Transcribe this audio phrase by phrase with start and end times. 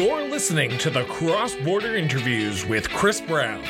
[0.00, 3.60] You're listening to the Cross Border Interviews with Chris Brown.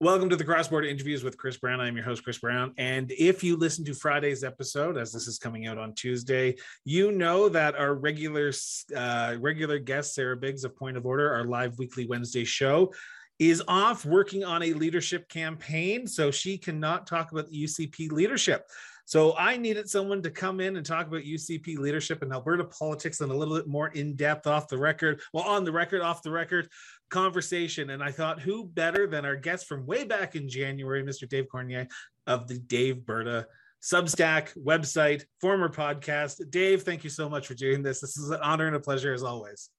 [0.00, 1.82] Welcome to the Cross Border Interviews with Chris Brown.
[1.82, 2.72] I'm your host, Chris Brown.
[2.78, 6.56] And if you listen to Friday's episode, as this is coming out on Tuesday,
[6.86, 8.52] you know that our regular
[8.96, 12.90] uh, regular guest, Sarah Biggs of Point of Order, our live weekly Wednesday show,
[13.38, 16.06] is off working on a leadership campaign.
[16.06, 18.66] So she cannot talk about the UCP leadership.
[19.06, 23.20] So I needed someone to come in and talk about UCP leadership and Alberta politics
[23.20, 26.24] and a little bit more in depth off the record, well, on the record, off
[26.24, 26.68] the record
[27.08, 27.90] conversation.
[27.90, 31.28] And I thought, who better than our guest from way back in January, Mr.
[31.28, 31.88] Dave Cournoyer
[32.26, 33.44] of the Daveberta
[33.80, 36.50] Substack website, former podcast.
[36.50, 38.00] Dave, thank you so much for doing this.
[38.00, 39.70] This is an honor and a pleasure as always.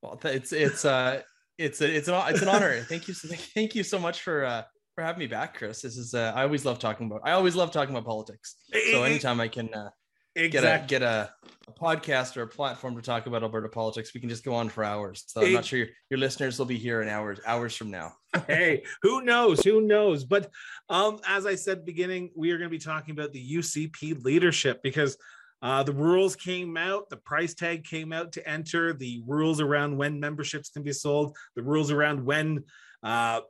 [0.00, 1.20] Well, it's it's uh
[1.58, 2.80] it's a, it's an it's an honor.
[2.80, 4.62] thank you thank you so much for uh
[4.94, 5.82] for having me back, Chris.
[5.82, 8.56] This is uh, I always love talking about I always love talking about politics.
[8.92, 9.90] So anytime I can uh,
[10.36, 10.60] exactly.
[10.60, 11.30] get a get a,
[11.68, 14.68] a, podcast or a platform to talk about Alberta politics, we can just go on
[14.68, 15.24] for hours.
[15.26, 18.12] So I'm not sure your, your listeners will be here in hours hours from now.
[18.46, 19.64] hey, who knows?
[19.64, 20.24] Who knows?
[20.24, 20.50] But
[20.88, 24.80] um, as I said beginning, we are going to be talking about the UCP leadership
[24.82, 25.16] because
[25.62, 29.96] uh, the rules came out, the price tag came out to enter, the rules around
[29.96, 32.62] when memberships can be sold, the rules around when
[33.04, 33.42] uh,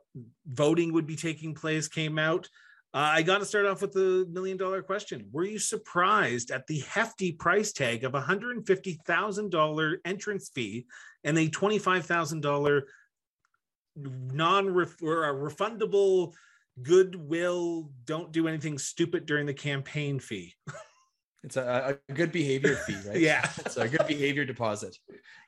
[0.45, 2.47] voting would be taking place came out.
[2.93, 5.27] Uh, I got to start off with the million dollar question.
[5.31, 10.85] Were you surprised at the hefty price tag of $150,000 entrance fee
[11.23, 12.81] and a $25,000
[13.97, 16.33] non refundable
[16.81, 20.53] goodwill, don't do anything stupid during the campaign fee?
[21.45, 23.19] It's a, a good behavior fee, right?
[23.19, 24.97] yeah, it's a good behavior deposit.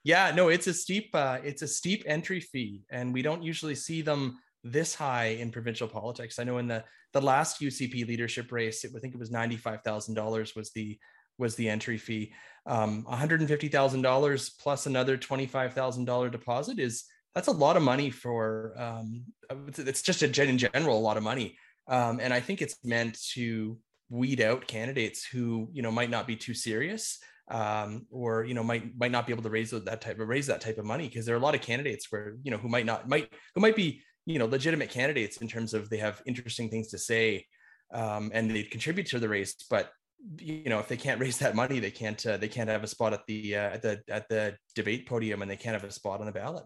[0.03, 3.75] Yeah, no, it's a steep, uh, it's a steep entry fee, and we don't usually
[3.75, 6.39] see them this high in provincial politics.
[6.39, 9.57] I know in the the last UCP leadership race, it, I think it was ninety
[9.57, 10.99] five thousand dollars was the
[11.39, 12.33] was the entry fee.
[12.67, 17.05] Um, one hundred and fifty thousand dollars plus another twenty five thousand dollar deposit is
[17.33, 18.73] that's a lot of money for.
[18.77, 21.57] Um, it's just a in general a lot of money,
[21.87, 23.77] um, and I think it's meant to
[24.09, 27.19] weed out candidates who you know might not be too serious
[27.49, 30.47] um, or you know might might not be able to raise that type of raise
[30.47, 32.67] that type of money because there are a lot of candidates where you know who
[32.67, 36.21] might not might who might be you know legitimate candidates in terms of they have
[36.25, 37.45] interesting things to say
[37.93, 39.91] um, and they contribute to the race but
[40.39, 42.87] you know if they can't raise that money they can't uh, they can't have a
[42.87, 45.93] spot at the uh, at the at the debate podium and they can't have a
[45.93, 46.65] spot on the ballot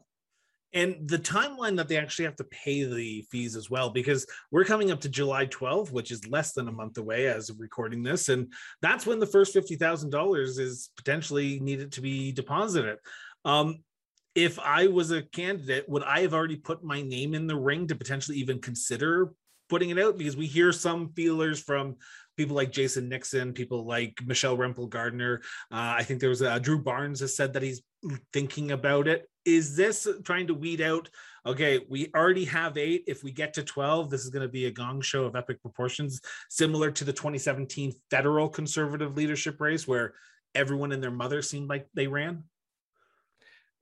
[0.73, 4.63] and the timeline that they actually have to pay the fees as well because we're
[4.63, 8.03] coming up to july 12th which is less than a month away as of recording
[8.03, 8.51] this and
[8.81, 12.97] that's when the first $50000 is potentially needed to be deposited
[13.45, 13.79] um,
[14.35, 17.87] if i was a candidate would i have already put my name in the ring
[17.87, 19.33] to potentially even consider
[19.71, 21.95] putting it out because we hear some feelers from
[22.35, 25.41] people like Jason Nixon, people like Michelle Rempel Garner.
[25.71, 27.81] Uh, I think there was a, Drew Barnes has said that he's
[28.33, 29.29] thinking about it.
[29.45, 31.09] Is this trying to weed out?
[31.45, 33.03] Okay, we already have eight.
[33.07, 35.61] If we get to 12, this is going to be a gong show of epic
[35.61, 40.13] proportions, similar to the 2017 federal conservative leadership race where
[40.53, 42.43] everyone and their mother seemed like they ran.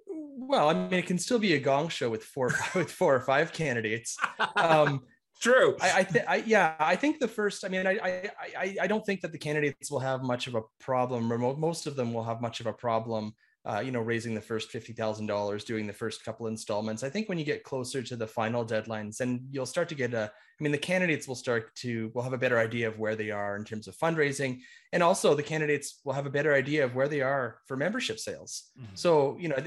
[0.08, 3.22] Well, I mean, it can still be a gong show with four with four or
[3.22, 4.18] five candidates.
[4.56, 5.02] Um,
[5.42, 5.78] True.
[5.80, 7.64] I, I, th- I, yeah, I think the first.
[7.64, 10.56] I mean, I, I, I, I don't think that the candidates will have much of
[10.56, 13.34] a problem, or most of them will have much of a problem
[13.66, 17.04] uh, you know, raising the first fifty thousand dollars, doing the first couple installments.
[17.04, 20.14] I think when you get closer to the final deadlines, and you'll start to get
[20.14, 20.32] a.
[20.32, 23.32] I mean, the candidates will start to will have a better idea of where they
[23.32, 24.60] are in terms of fundraising,
[24.92, 28.20] and also the candidates will have a better idea of where they are for membership
[28.20, 28.72] sales.
[28.78, 28.96] Mm-hmm.
[28.96, 29.58] So you know,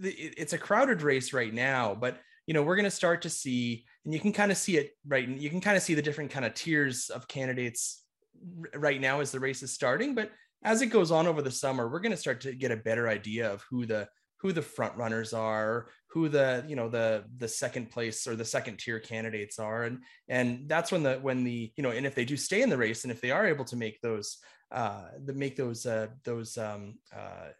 [0.00, 3.84] it's a crowded race right now, but you know, we're going to start to see,
[4.04, 5.26] and you can kind of see it right.
[5.26, 8.02] And You can kind of see the different kind of tiers of candidates
[8.74, 10.30] right now as the race is starting, but
[10.64, 13.08] as it goes on over the summer, we're going to start to get a better
[13.08, 14.08] idea of who the
[14.38, 18.44] who the front runners are, who the you know the the second place or the
[18.44, 22.14] second tier candidates are, and and that's when the when the you know and if
[22.14, 24.38] they do stay in the race and if they are able to make those
[24.72, 27.50] uh the make those uh those um uh,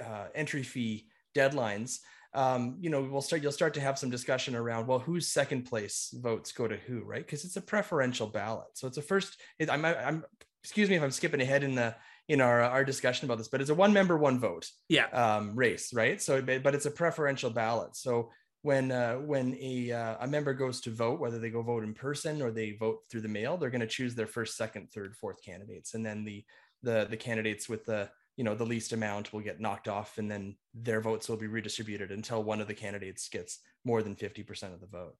[0.00, 1.98] uh, uh entry fee deadlines
[2.34, 5.66] um, you know, we'll start, you'll start to have some discussion around, well, whose second
[5.66, 7.24] place votes go to who, right?
[7.24, 8.66] Because it's a preferential ballot.
[8.74, 10.24] So it's a first, it, I'm, I'm
[10.64, 11.94] excuse me if I'm skipping ahead in the
[12.28, 15.54] in our our discussion about this, but it's a one member one vote yeah um,
[15.54, 16.20] race, right?
[16.20, 17.94] So, but it's a preferential ballot.
[17.94, 18.30] So
[18.62, 21.92] when uh, when a uh, a member goes to vote, whether they go vote in
[21.92, 25.14] person or they vote through the mail, they're going to choose their first, second, third,
[25.14, 26.42] fourth candidates, and then the
[26.82, 28.08] the the candidates with the
[28.38, 31.46] you know the least amount will get knocked off, and then their votes will be
[31.46, 35.14] redistributed until one of the candidates gets more than fifty percent of the vote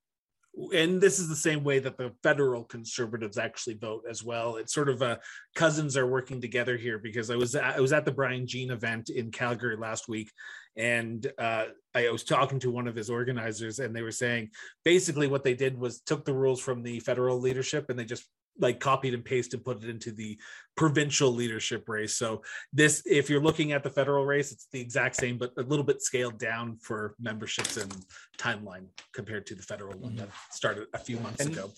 [0.73, 4.57] and this is the same way that the federal conservatives actually vote as well.
[4.57, 5.19] It's sort of a
[5.55, 8.71] cousins are working together here because I was at, I was at the Brian Jean
[8.71, 10.31] event in Calgary last week,
[10.77, 14.51] and uh, I was talking to one of his organizers, and they were saying
[14.85, 18.27] basically what they did was took the rules from the federal leadership and they just
[18.59, 20.39] like copied and pasted and put it into the
[20.77, 22.17] provincial leadership race.
[22.17, 22.43] So
[22.73, 25.85] this, if you're looking at the federal race, it's the exact same, but a little
[25.85, 27.95] bit scaled down for memberships and
[28.39, 30.53] timeline compared to the federal one that mm-hmm.
[30.53, 31.71] started a few months and, ago.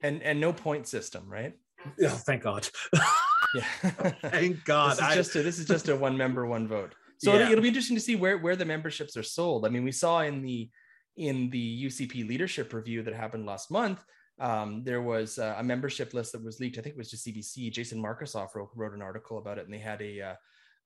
[0.00, 1.54] And and no point system, right?
[1.98, 2.68] Yeah, thank God.
[3.54, 3.62] yeah,
[4.22, 4.92] thank God.
[4.92, 6.94] This is I, just a, this is just a one member, one vote.
[7.18, 7.50] So yeah.
[7.50, 9.66] it'll be interesting to see where where the memberships are sold.
[9.66, 10.70] I mean, we saw in the
[11.16, 14.04] in the UCP leadership review that happened last month
[14.40, 16.78] um, there was uh, a membership list that was leaked.
[16.78, 17.72] I think it was to CBC.
[17.72, 20.34] Jason Markusoff wrote, wrote an article about it, and they had a uh,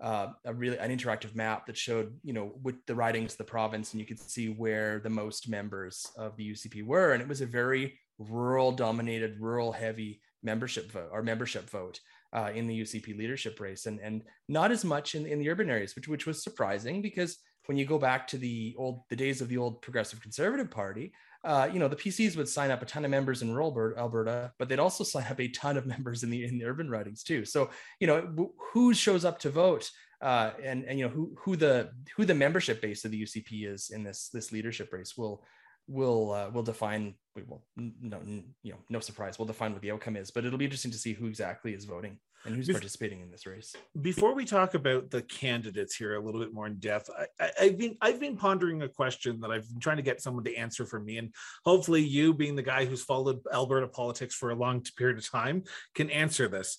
[0.00, 3.44] uh, a really an interactive map that showed you know with the ridings of the
[3.44, 7.28] province, and you could see where the most members of the UCP were, and it
[7.28, 12.00] was a very rural dominated, rural heavy membership vote or membership vote.
[12.34, 15.68] Uh, in the UCP leadership race, and and not as much in, in the urban
[15.68, 19.40] areas, which which was surprising because when you go back to the old the days
[19.40, 21.12] of the old Progressive Conservative Party,
[21.44, 24.52] uh, you know, the PCs would sign up a ton of members in rural Alberta,
[24.58, 27.22] but they'd also sign up a ton of members in the in the urban ridings
[27.22, 27.44] too.
[27.44, 27.70] So,
[28.00, 31.90] you know, who shows up to vote, uh, and and you know who who the
[32.16, 35.44] who the membership base of the UCP is in this this leadership race will
[35.88, 37.14] will uh, will define.
[37.46, 38.20] Well, no,
[38.62, 39.38] you know, no surprise.
[39.38, 41.86] We'll define what the outcome is, but it'll be interesting to see who exactly is
[41.86, 43.74] voting and who's participating in this race.
[44.00, 47.08] Before we talk about the candidates here a little bit more in depth,
[47.40, 50.44] I, have been I've been pondering a question that I've been trying to get someone
[50.44, 51.32] to answer for me, and
[51.64, 55.64] hopefully you, being the guy who's followed Alberta politics for a long period of time,
[55.94, 56.78] can answer this.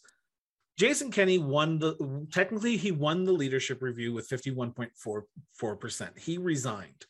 [0.77, 6.19] Jason Kenney won the technically he won the leadership review with 51.44%.
[6.19, 7.05] He resigned.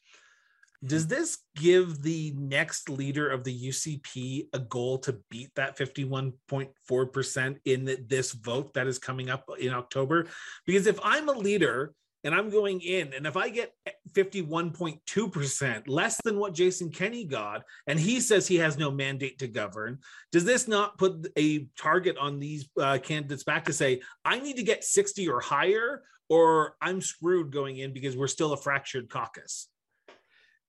[0.86, 7.58] Does this give the next leader of the UCP a goal to beat that 51.4%
[7.64, 10.28] in this vote that is coming up in October?
[10.66, 11.94] Because if I'm a leader
[12.26, 13.74] and I'm going in, and if I get
[14.12, 19.48] 51.2%, less than what Jason Kenney got, and he says he has no mandate to
[19.48, 20.00] govern,
[20.34, 24.58] does this not put a target on these uh, candidates back to say, I need
[24.58, 29.10] to get 60 or higher, or I'm screwed going in because we're still a fractured
[29.10, 29.70] caucus?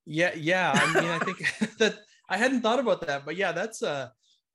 [0.05, 0.71] Yeah, yeah.
[0.73, 1.37] I mean, I think
[1.79, 1.99] that
[2.29, 4.09] I hadn't thought about that, but yeah, that's uh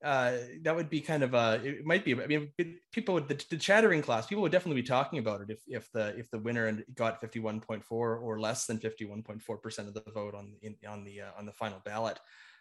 [0.04, 0.32] uh
[0.62, 2.50] that would be kind of uh it might be i mean
[2.90, 5.92] people would the, the chattering class people would definitely be talking about it if if
[5.92, 10.34] the if the winner and got 51.4 or less than 51.4 percent of the vote
[10.34, 12.18] on in, on the uh, on the final ballot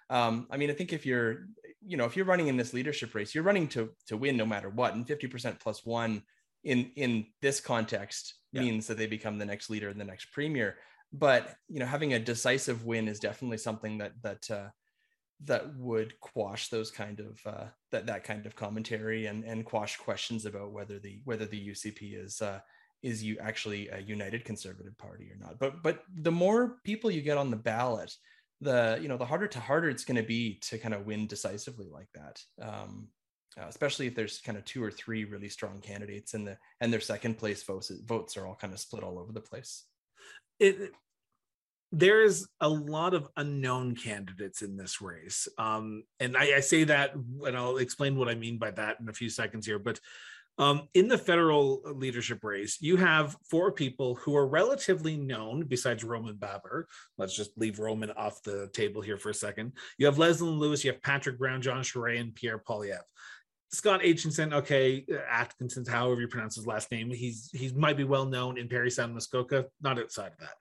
[0.10, 1.48] um i mean i think if you're
[1.86, 4.46] you know if you're running in this leadership race you're running to to win no
[4.46, 6.22] matter what and 50 percent plus one
[6.66, 8.64] in in this context yeah.
[8.64, 10.76] means that they become the next leader and the next premier
[11.12, 14.70] but you know having a decisive win is definitely something that that uh,
[15.46, 19.98] that would quash those kind of uh, that that kind of commentary and and quash
[19.98, 22.60] questions about whether the whether the UCP is uh,
[23.02, 25.60] is you actually a united conservative party or not.
[25.60, 28.14] But but the more people you get on the ballot,
[28.62, 31.28] the you know the harder to harder it's going to be to kind of win
[31.28, 32.42] decisively like that.
[32.62, 33.08] Um,
[33.60, 36.94] uh, especially if there's kind of two or three really strong candidates and the and
[36.94, 39.86] their second place votes votes are all kind of split all over the place
[40.60, 40.92] it
[41.92, 45.48] there's a lot of unknown candidates in this race.
[45.58, 49.10] Um, and I, I, say that, and I'll explain what I mean by that in
[49.10, 49.80] a few seconds here.
[49.80, 50.00] But
[50.60, 56.04] um, in the federal leadership race, you have four people who are relatively known besides
[56.04, 56.88] Roman Baber.
[57.18, 59.72] Let's just leave Roman off the table here for a second.
[59.98, 63.00] You have Leslyn Lewis, you have Patrick Brown, Jean Charest, and Pierre Poilievre.
[63.72, 68.26] Scott Aitchison, okay, Atkinson, however you pronounce his last name, he's he might be well
[68.26, 70.56] known in Parry Sound, Muskoka, not outside of that.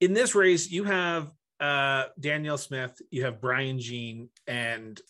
[0.00, 1.30] In this race, you have
[1.60, 5.00] uh, Danielle Smith, you have Brian Jean, and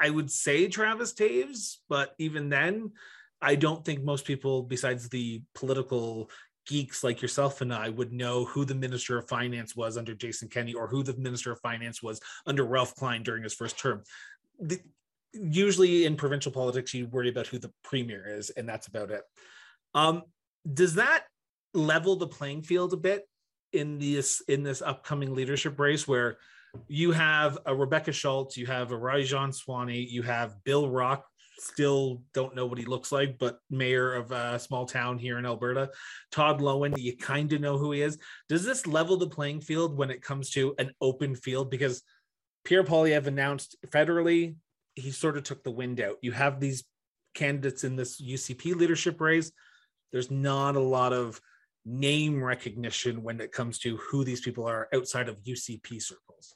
[0.00, 2.92] I would say Travis Toews, but even then,
[3.40, 6.30] I don't think most people, besides the political
[6.66, 10.48] geeks like yourself and I, would know who the Minister of Finance was under Jason
[10.48, 14.02] Kenney or who the Minister of Finance was under Ralph Klein during his first term.
[14.58, 14.80] The,
[15.32, 19.22] usually in provincial politics you worry about who the premier is and that's about it.
[19.94, 20.22] Um,
[20.72, 21.24] does that
[21.74, 23.26] level the playing field a bit
[23.72, 26.38] in this in this upcoming leadership race where
[26.88, 31.24] you have a rebecca schulz you have a rajan sawhney you have bill rock
[31.60, 35.46] still don't know what he looks like but mayor of a small town here in
[35.46, 35.90] alberta
[36.32, 38.18] todd loewen you kind of know who he is.
[38.48, 41.70] Does this level the playing field when it comes to an open field?
[41.70, 42.02] Because
[42.64, 44.56] pierre poilievre announced federally
[44.94, 46.16] he sort of took the wind out.
[46.22, 46.84] You have these
[47.34, 49.52] candidates in this UCP leadership race.
[50.12, 51.40] There's not a lot of
[51.84, 56.54] name recognition when it comes to who these people are outside of UCP circles.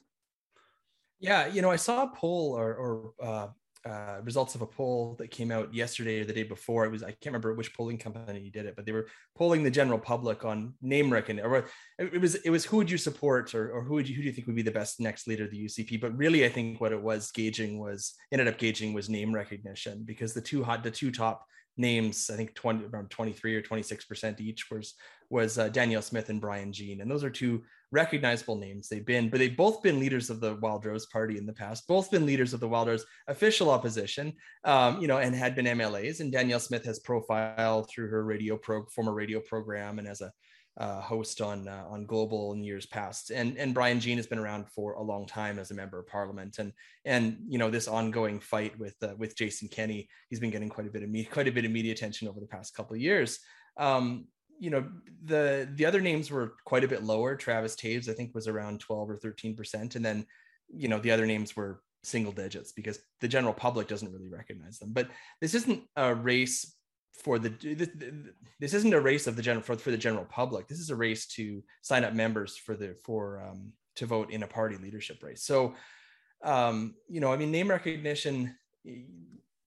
[1.19, 3.47] Yeah, you know, I saw a poll or, or uh,
[3.85, 6.85] uh, results of a poll that came out yesterday or the day before.
[6.85, 9.71] It was I can't remember which polling company did it, but they were polling the
[9.71, 11.49] general public on name recognition.
[11.49, 11.65] Or
[11.99, 14.27] it was it was who would you support or, or who would you who do
[14.27, 16.01] you think would be the best next leader of the UCP?
[16.01, 20.03] But really, I think what it was gauging was ended up gauging was name recognition
[20.03, 21.45] because the two hot the two top
[21.77, 24.95] names, I think 20 around 23 or 26 percent each was
[25.29, 28.87] was uh, Danielle Smith and Brian Jean, and those are two recognizable names.
[28.87, 31.87] They've been, but they've both been leaders of the Wild Rose Party in the past.
[31.87, 35.65] Both been leaders of the Wild Rose official opposition, um, you know, and had been
[35.65, 36.19] MLAs.
[36.19, 40.31] And Danielle Smith has profiled through her radio pro former radio program and as a
[40.77, 43.31] uh, host on uh, on Global in years past.
[43.31, 46.07] And and Brian Jean has been around for a long time as a member of
[46.07, 46.59] Parliament.
[46.59, 46.73] And
[47.05, 50.87] and you know this ongoing fight with uh, with Jason Kenney, he's been getting quite
[50.87, 53.01] a bit of me- quite a bit of media attention over the past couple of
[53.01, 53.39] years.
[53.77, 54.25] Um,
[54.59, 54.87] you know
[55.23, 57.35] the the other names were quite a bit lower.
[57.35, 60.25] Travis Toews I think, was around 12 or 13 percent, and then
[60.69, 64.77] you know the other names were single digits because the general public doesn't really recognize
[64.79, 64.91] them.
[64.93, 65.09] But
[65.41, 66.75] this isn't a race
[67.23, 67.89] for the this,
[68.59, 70.67] this isn't a race of the general for, for the general public.
[70.67, 74.43] This is a race to sign up members for the for um, to vote in
[74.43, 75.43] a party leadership race.
[75.43, 75.75] So
[76.43, 78.55] um, you know, I mean, name recognition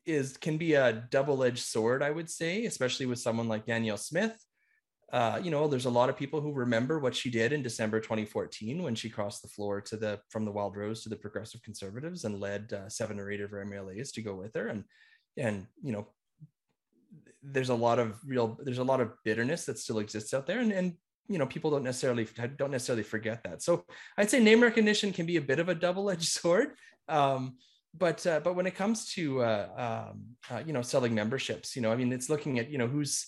[0.07, 4.45] is can be a double-edged sword, I would say, especially with someone like Danielle Smith
[5.12, 7.99] uh, you know, there's a lot of people who remember what she did in December
[7.99, 11.62] 2014 when she crossed the floor to the from the Wild Rose to the Progressive
[11.62, 14.69] Conservatives and led uh, seven or eight of her MLAs to go with her.
[14.69, 14.85] And
[15.38, 16.09] and you know,
[17.43, 20.61] there's a lot of real there's a lot of bitterness that still exists out there,
[20.61, 20.93] and and
[21.27, 23.62] you know people don't necessarily don't necessarily forget that.
[23.62, 23.85] So
[24.19, 26.73] I'd say name recognition can be a bit of a double-edged sword.
[27.09, 27.57] Um,
[27.97, 31.81] but uh, but when it comes to uh, um, uh, you know selling memberships, you
[31.81, 33.27] know, I mean, it's looking at you know who's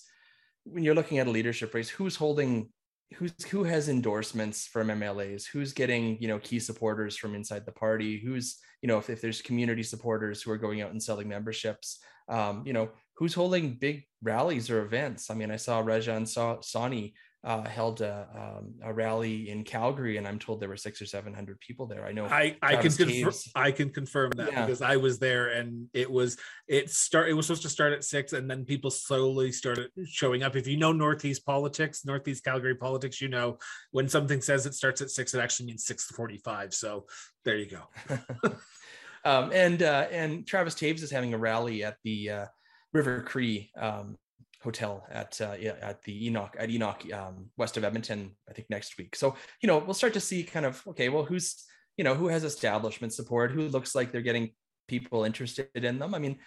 [0.63, 2.69] when you're looking at a leadership race, who's holding
[3.15, 7.71] who's who has endorsements from MLAs, who's getting you know key supporters from inside the
[7.71, 11.27] party, who's you know if, if there's community supporters who are going out and selling
[11.27, 11.99] memberships,
[12.29, 15.29] um, you know who's holding big rallies or events.
[15.29, 17.13] I mean, I saw Rajan Sawhney
[17.43, 21.07] uh, held a, um, a, rally in Calgary, and I'm told there were six or
[21.07, 22.05] seven hundred people there.
[22.05, 22.25] I know.
[22.25, 23.33] I, I can confirm.
[23.55, 24.65] I can confirm that yeah.
[24.65, 27.29] because I was there, and it was it start.
[27.29, 30.55] It was supposed to start at six, and then people slowly started showing up.
[30.55, 33.57] If you know Northeast politics, Northeast Calgary politics, you know
[33.89, 36.75] when something says it starts at six, it actually means six forty-five.
[36.75, 37.05] So
[37.43, 38.15] there you go.
[39.25, 42.45] um, and uh, and Travis Toews is having a rally at the uh,
[42.93, 44.17] River Cree um,
[44.63, 48.97] hotel at uh, at the Enoch at Enoch um, west of Edmonton, I think next
[48.97, 49.15] week.
[49.15, 51.63] So you know we'll start to see kind of okay, well who's
[51.97, 54.51] you know who has establishment support, who looks like they're getting
[54.87, 56.13] people interested in them.
[56.13, 56.39] I mean,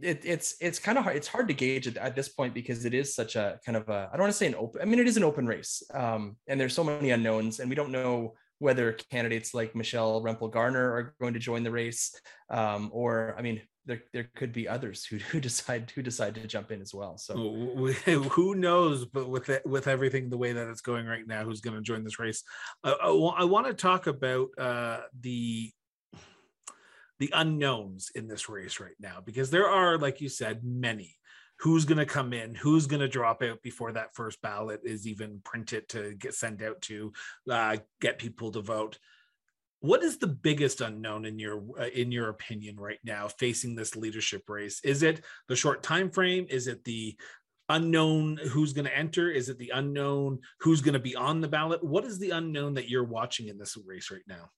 [0.00, 1.16] it, it's it's kind of hard.
[1.16, 3.88] It's hard to gauge at, at, this point because it is such a kind of
[3.88, 4.82] a I don't want to say an open.
[4.82, 7.76] I mean, it is an open race, um, and there's so many unknowns, and we
[7.76, 12.18] don't know whether candidates like Michelle Rempel Garner are going to join the race,
[12.50, 16.46] um, or I mean, there there could be others who who decide who decide to
[16.46, 17.16] jump in as well.
[17.18, 17.34] So
[18.04, 19.04] who knows?
[19.04, 21.82] But with it, with everything the way that it's going right now, who's going to
[21.82, 22.42] join this race?
[22.82, 25.70] I, I want to talk about uh, the
[27.18, 31.16] the unknowns in this race right now because there are, like you said, many.
[31.60, 32.54] Who's going to come in?
[32.54, 36.62] Who's going to drop out before that first ballot is even printed to get sent
[36.62, 37.12] out to
[37.50, 38.98] uh, get people to vote?
[39.80, 43.96] what is the biggest unknown in your uh, in your opinion right now facing this
[43.96, 47.16] leadership race is it the short time frame is it the
[47.68, 51.48] unknown who's going to enter is it the unknown who's going to be on the
[51.48, 54.48] ballot what is the unknown that you're watching in this race right now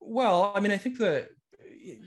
[0.00, 1.28] well i mean i think the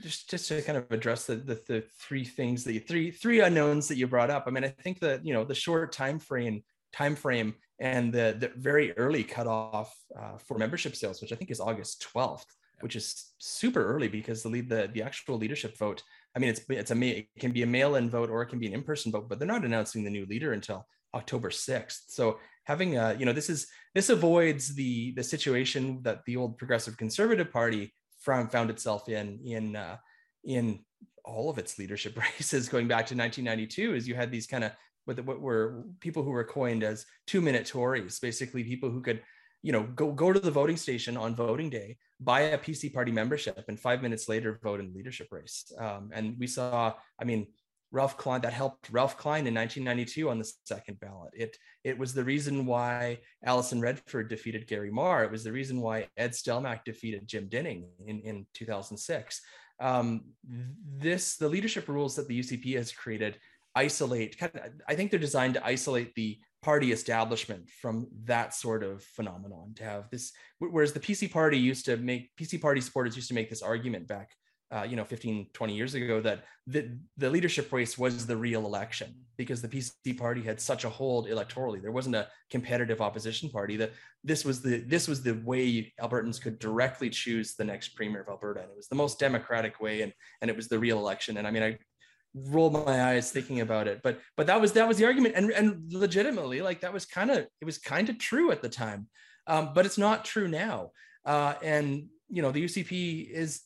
[0.02, 3.88] just just to kind of address the, the, the three things the three three unknowns
[3.88, 6.62] that you brought up i mean i think that you know the short time frame
[6.92, 11.50] time frame and the, the very early cutoff uh, for membership sales, which I think
[11.50, 12.46] is August 12th,
[12.80, 16.02] which is super early because the lead the, the actual leadership vote.
[16.34, 18.66] I mean, it's it's a it can be a mail-in vote or it can be
[18.66, 22.04] an in-person vote, but they're not announcing the new leader until October 6th.
[22.08, 26.58] So having a you know this is this avoids the the situation that the old
[26.58, 27.92] Progressive Conservative Party
[28.26, 29.96] from found itself in in uh,
[30.44, 30.80] in
[31.24, 34.72] all of its leadership races going back to 1992 is you had these kind of
[35.06, 39.22] with what were people who were coined as two minute Tories, basically people who could,
[39.62, 43.12] you know, go, go to the voting station on voting day, buy a PC party
[43.12, 45.72] membership, and five minutes later vote in leadership race.
[45.78, 47.46] Um, and we saw, I mean,
[47.92, 51.32] Ralph Klein that helped Ralph Klein in 1992 on the second ballot.
[51.34, 55.24] It it was the reason why Alison Redford defeated Gary Mar.
[55.24, 59.40] It was the reason why Ed Stelmach defeated Jim Dinning in, in 2006.
[59.78, 60.22] Um,
[60.98, 63.38] this the leadership rules that the UCP has created
[63.76, 68.82] isolate kind of, i think they're designed to isolate the party establishment from that sort
[68.82, 73.14] of phenomenon to have this whereas the pc party used to make pc party supporters
[73.14, 74.30] used to make this argument back
[74.72, 78.66] uh, you know 15 20 years ago that the, the leadership race was the real
[78.66, 81.80] election because the pc party had such a hold electorally.
[81.80, 83.76] There wasn't a competitive opposition party.
[83.76, 83.92] That
[84.24, 88.28] this was the this was the way albertans could directly choose the next premier of
[88.28, 88.62] alberta.
[88.62, 91.36] And it was the most democratic way and and it was the real election.
[91.36, 91.78] And i mean i
[92.34, 95.34] rolled my eyes thinking about it but but that was that was the argument.
[95.36, 98.68] And and legitimately like that was kind of it was kind of true at the
[98.68, 99.06] time.
[99.46, 100.90] Um, but it's not true now.
[101.24, 103.62] Uh, and you know the ucp is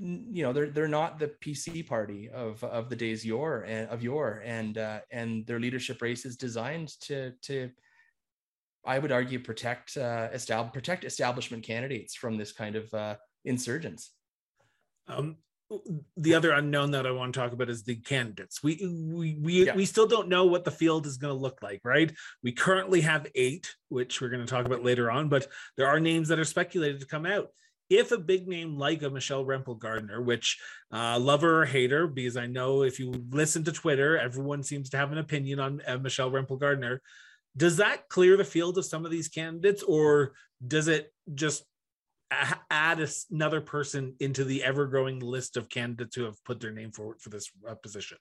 [0.00, 4.02] you know they're they're not the PC party of of the days yore and of
[4.02, 7.70] yore and uh, and their leadership race is designed to to
[8.84, 14.12] I would argue protect uh, establish protect establishment candidates from this kind of uh, insurgents.
[15.08, 15.36] Um,
[16.16, 18.62] the other unknown that I want to talk about is the candidates.
[18.62, 19.74] We we we, yeah.
[19.74, 22.12] we still don't know what the field is going to look like, right?
[22.42, 25.98] We currently have eight, which we're going to talk about later on, but there are
[25.98, 27.48] names that are speculated to come out
[27.90, 30.58] if a big name like a Michelle Rempel Garner, which
[30.92, 34.96] uh, lover or hater, because I know if you listen to Twitter, everyone seems to
[34.96, 37.00] have an opinion on uh, Michelle Rempel Garner.
[37.56, 40.32] Does that clear the field of some of these candidates, or
[40.66, 41.64] does it just
[42.70, 47.20] add another person into the ever-growing list of candidates who have put their name forward
[47.20, 48.18] for this uh, position?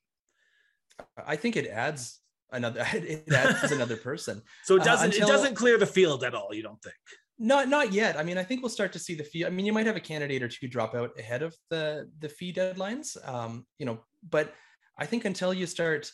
[1.26, 2.22] I think it adds
[2.52, 2.86] another.
[2.94, 4.42] It adds another person.
[4.64, 5.12] So it doesn't.
[5.12, 5.28] Uh, until...
[5.28, 6.54] It doesn't clear the field at all.
[6.54, 6.96] You don't think?
[7.40, 8.18] Not not yet.
[8.18, 9.46] I mean, I think we'll start to see the fee.
[9.46, 12.30] I mean, you might have a candidate or two drop out ahead of the the
[12.30, 13.16] fee deadlines.
[13.28, 14.54] Um, you know, but
[14.98, 16.12] I think until you start,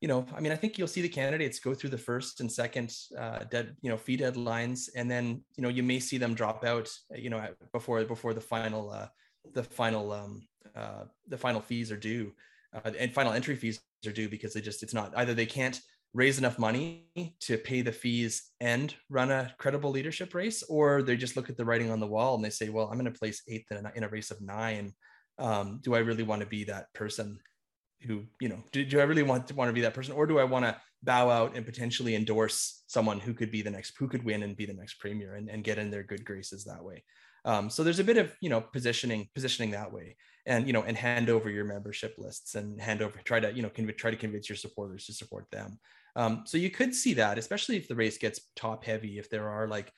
[0.00, 2.50] you know, I mean, I think you'll see the candidates go through the first and
[2.50, 6.34] second uh, dead, you know, fee deadlines, and then you know you may see them
[6.34, 9.08] drop out, you know, before before the final uh,
[9.52, 10.40] the final um,
[10.74, 12.32] uh, the final fees are due,
[12.72, 15.78] uh, and final entry fees are due because they just it's not either they can't
[16.14, 17.06] raise enough money
[17.40, 21.56] to pay the fees and run a credible leadership race, or they just look at
[21.56, 23.86] the writing on the wall and they say, well, I'm going to place eighth in
[23.86, 24.92] a, in a race of nine.
[25.38, 27.38] Um, do I really want to be that person
[28.02, 30.26] who, you know, do, do I really want to want to be that person, or
[30.26, 33.94] do I want to bow out and potentially endorse someone who could be the next,
[33.98, 36.64] who could win and be the next premier and, and get in their good graces
[36.64, 37.04] that way?
[37.44, 40.82] Um, so there's a bit of you know positioning positioning that way and you know
[40.82, 44.10] and hand over your membership lists and hand over try to you know conv- try
[44.10, 45.78] to convince your supporters to support them
[46.16, 49.48] um, so you could see that, especially if the race gets top heavy, if there
[49.48, 49.92] are like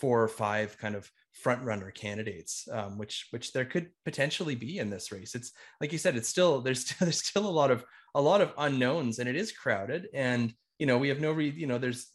[0.00, 4.78] four or five kind of front runner candidates, um, which which there could potentially be
[4.78, 5.34] in this race.
[5.34, 8.40] It's like you said, it's still there's still, there's still a lot of a lot
[8.40, 10.08] of unknowns, and it is crowded.
[10.12, 12.08] And you know we have no re you know there's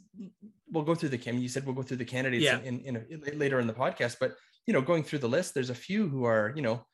[0.72, 1.38] we'll go through the cam.
[1.38, 2.60] You said we'll go through the candidates yeah.
[2.60, 4.36] in, in, in a, later in the podcast, but
[4.68, 6.86] you know going through the list, there's a few who are you know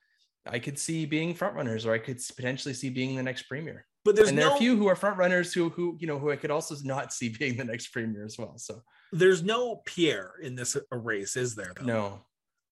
[0.46, 3.86] I could see being front runners, or I could potentially see being the next premier.
[4.04, 6.08] But there's and there no, are a few who are front runners who who you
[6.08, 8.58] know who I could also not see being the next premier as well.
[8.58, 11.74] So there's no Pierre in this race, is there?
[11.80, 11.86] Though?
[11.86, 12.22] No,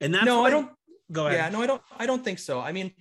[0.01, 0.71] and that's no, I don't.
[1.11, 1.39] Go ahead.
[1.39, 1.81] Yeah, no, I don't.
[1.97, 2.59] I don't think so.
[2.59, 2.91] I mean,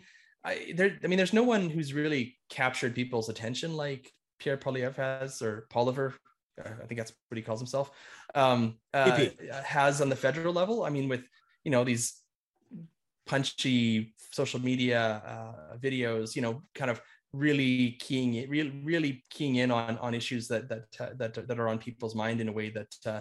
[0.44, 0.98] I there.
[1.02, 5.66] I mean, there's no one who's really captured people's attention like Pierre Poilievre has or
[5.70, 6.14] Poliver.
[6.58, 7.90] Uh, I think that's what he calls himself.
[8.34, 9.26] Um, uh,
[9.64, 10.84] has on the federal level.
[10.84, 11.22] I mean, with
[11.64, 12.14] you know these
[13.26, 17.00] punchy social media uh, videos, you know, kind of
[17.32, 21.58] really keying it, really, really keying in on on issues that that uh, that that
[21.58, 23.20] are on people's mind in a way that uh,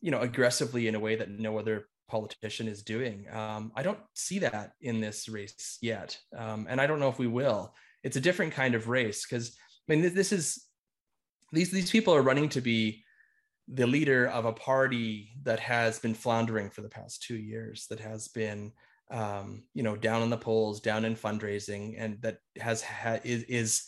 [0.00, 3.26] you know aggressively in a way that no other politician is doing.
[3.32, 7.18] Um, I don't see that in this race yet, um, and I don't know if
[7.18, 7.74] we will.
[8.02, 9.56] It's a different kind of race because
[9.88, 10.64] I mean this is
[11.52, 13.04] these these people are running to be
[13.68, 18.00] the leader of a party that has been floundering for the past two years, that
[18.00, 18.72] has been
[19.14, 23.44] um, you know, down in the polls, down in fundraising, and that has ha- is,
[23.44, 23.84] is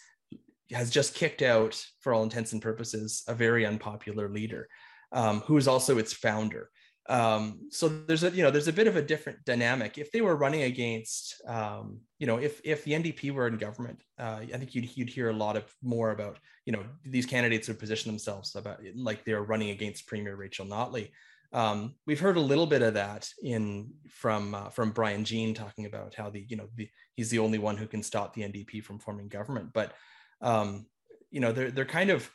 [0.72, 4.68] has just kicked out, for all intents and purposes, a very unpopular leader,
[5.12, 6.70] um, who is also its founder.
[7.08, 9.98] Um, so there's a you know there's a bit of a different dynamic.
[9.98, 14.02] If they were running against, um, you know, if if the NDP were in government,
[14.20, 17.66] uh, I think you'd you'd hear a lot of more about you know these candidates
[17.66, 21.10] would position themselves about like they're running against Premier Rachel Notley.
[21.56, 25.86] Um, we've heard a little bit of that in from uh, from Brian Jean talking
[25.86, 28.84] about how the you know the, he's the only one who can stop the NDP
[28.84, 29.70] from forming government.
[29.72, 29.94] But
[30.42, 30.84] um,
[31.30, 32.30] you know they're they're kind of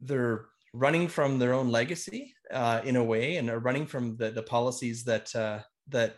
[0.00, 4.30] they're running from their own legacy uh, in a way, and are running from the
[4.30, 6.16] the policies that uh, that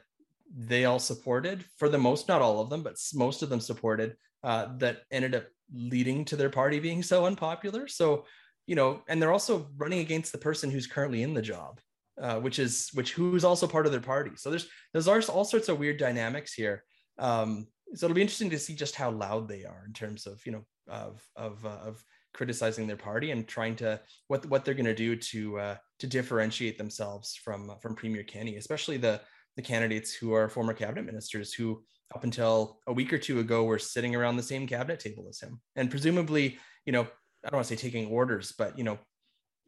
[0.56, 4.16] they all supported for the most, not all of them, but most of them supported
[4.44, 7.88] uh, that ended up leading to their party being so unpopular.
[7.88, 8.24] So
[8.68, 11.80] you know, and they're also running against the person who's currently in the job
[12.20, 14.32] uh, which is which who's also part of their party.
[14.36, 16.84] So there's there's all sorts of weird dynamics here.
[17.18, 20.44] Um, so it'll be interesting to see just how loud they are in terms of
[20.44, 24.74] you know of of uh, of criticizing their party and trying to what what they're
[24.74, 29.20] going to do to uh, to differentiate themselves from from Premier Kenney, especially the
[29.56, 31.82] the candidates who are former cabinet ministers who
[32.14, 35.40] up until a week or two ago were sitting around the same cabinet table as
[35.40, 38.98] him and presumably you know i don't want to say taking orders but you know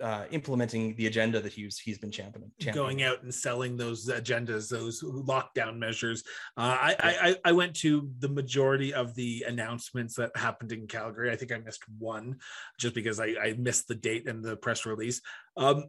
[0.01, 2.75] uh, implementing the agenda that he's he's been championing, championing.
[2.75, 6.23] going out and selling those agendas, those lockdown measures.
[6.57, 11.31] Uh, I, I I went to the majority of the announcements that happened in Calgary.
[11.31, 12.37] I think I missed one,
[12.79, 15.21] just because I, I missed the date and the press release.
[15.57, 15.87] Um,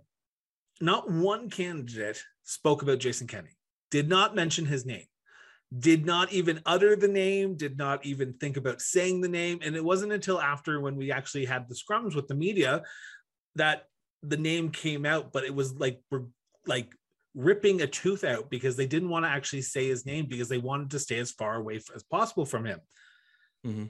[0.81, 3.57] not one candidate spoke about Jason Kenney.
[3.91, 5.05] Did not mention his name
[5.77, 9.59] did not even utter the name, did not even think about saying the name.
[9.61, 12.81] And it wasn't until after when we actually had the scrums with the media
[13.55, 13.83] that
[14.23, 16.25] the name came out, but it was like we're
[16.65, 16.93] like
[17.35, 20.57] ripping a tooth out because they didn't want to actually say his name because they
[20.57, 22.79] wanted to stay as far away as possible from him.
[23.65, 23.85] Mm-hmm.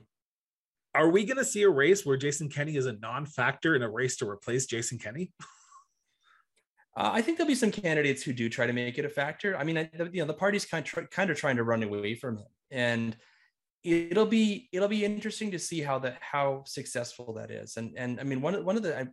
[0.96, 3.90] Are we going to see a race where Jason Kenney is a non-factor in a
[3.90, 5.32] race to replace Jason Kenney?
[6.98, 9.56] Uh, I think there'll be some candidates who do try to make it a factor.
[9.56, 12.16] I mean, I, you know, the party's kind of, kind of trying to run away
[12.16, 13.16] from him, and
[13.84, 17.78] it'll be it'll be interesting to see how that how successful that is.
[17.78, 19.08] And and I mean, one of one of the I,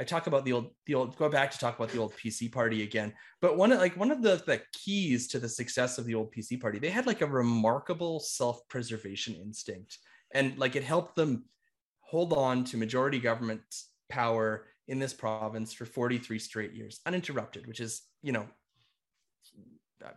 [0.00, 2.50] I talk about the old the old go back to talk about the old PC
[2.50, 3.12] party again.
[3.42, 6.32] But one of like one of the the keys to the success of the old
[6.32, 9.98] PC party, they had like a remarkable self preservation instinct,
[10.32, 11.44] and like it helped them
[12.00, 13.60] hold on to majority government
[14.08, 18.46] power in this province for 43 straight years, uninterrupted, which is, you know,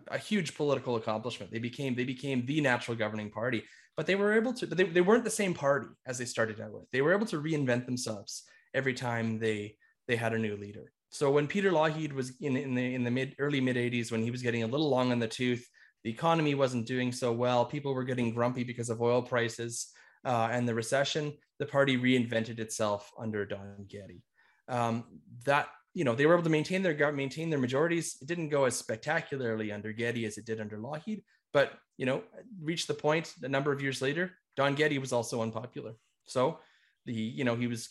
[0.08, 1.52] a huge political accomplishment.
[1.52, 3.65] They became they became the natural governing party,
[3.98, 6.62] but they were able to, but they, they weren't the same party as they started
[6.62, 6.89] out with.
[6.93, 8.43] They were able to reinvent themselves
[8.74, 9.76] every time they
[10.08, 10.92] they had a new leader.
[11.10, 14.24] So when Peter Lougheed was in, in the in the mid early mid 80s, when
[14.24, 15.68] he was getting a little long in the tooth,
[16.04, 17.66] the economy wasn't doing so well.
[17.66, 19.88] People were getting grumpy because of oil prices
[20.26, 21.34] uh, and the recession.
[21.60, 24.24] The party reinvented itself under Don Getty
[24.68, 25.04] um,
[25.46, 28.18] that you know they were able to maintain their maintain their majorities.
[28.22, 32.24] It didn't go as spectacularly under Getty as it did under Lougheed, but you know
[32.62, 34.32] reached the point a number of years later.
[34.56, 35.94] Don Getty was also unpopular,
[36.26, 36.60] so
[37.06, 37.90] the you know he was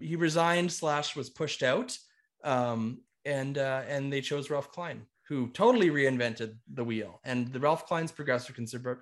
[0.00, 1.96] he resigned slash was pushed out,
[2.44, 7.20] um, and uh, and they chose Ralph Klein, who totally reinvented the wheel.
[7.24, 8.56] And the Ralph Klein's Progressive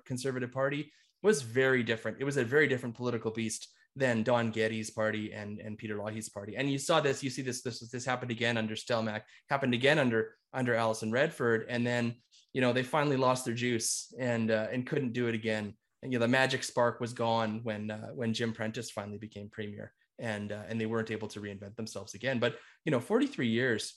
[0.05, 0.91] Conservative Party
[1.23, 2.17] was very different.
[2.19, 6.29] It was a very different political beast than Don Getty's party and, and Peter Lougheed's
[6.29, 6.55] party.
[6.55, 9.97] And you saw this, you see this, this, this happened again under Stelmach, happened again
[9.97, 11.65] under, under Alison Redford.
[11.67, 12.15] And then,
[12.53, 15.73] you know, they finally lost their juice and, uh, and couldn't do it again.
[16.03, 19.49] And, you know, the magic spark was gone when, uh, when Jim Prentice finally became
[19.49, 22.39] premier and, uh, and they weren't able to reinvent themselves again.
[22.39, 23.95] But, you know, 43 years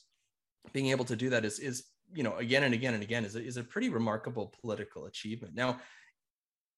[0.73, 3.37] being able to do that is, is, you know, again and again and again is
[3.37, 5.55] a, is a pretty remarkable political achievement.
[5.55, 5.79] Now,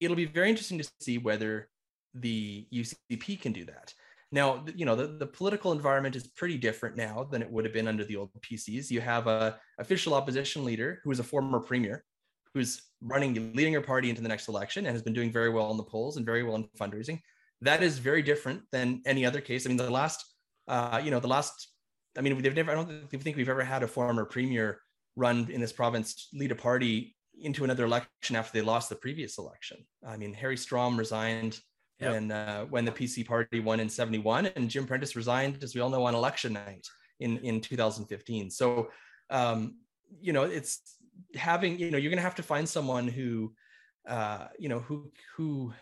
[0.00, 1.68] it'll be very interesting to see whether
[2.14, 3.94] the UCP can do that.
[4.30, 7.74] Now, you know, the, the political environment is pretty different now than it would have
[7.74, 8.90] been under the old PCs.
[8.90, 12.04] You have a official opposition leader who is a former premier,
[12.54, 15.70] who's running, leading her party into the next election and has been doing very well
[15.70, 17.20] in the polls and very well in fundraising.
[17.62, 19.66] That is very different than any other case.
[19.66, 20.24] I mean, the last,
[20.68, 21.68] uh, you know, the last,
[22.16, 24.80] I mean, they've never, I don't think we've ever had a former premier
[25.16, 29.38] run in this province, lead a party into another election after they lost the previous
[29.38, 29.78] election.
[30.06, 31.58] I mean, Harry Strom resigned
[32.00, 32.12] yep.
[32.12, 35.80] when uh, when the PC party won in 71 and Jim Prentice resigned, as we
[35.80, 36.86] all know, on election night
[37.20, 38.50] in, in 2015.
[38.50, 38.90] So,
[39.30, 39.76] um,
[40.20, 40.96] you know, it's
[41.34, 43.54] having, you know, you're going to have to find someone who,
[44.08, 45.72] uh, you know, who, who,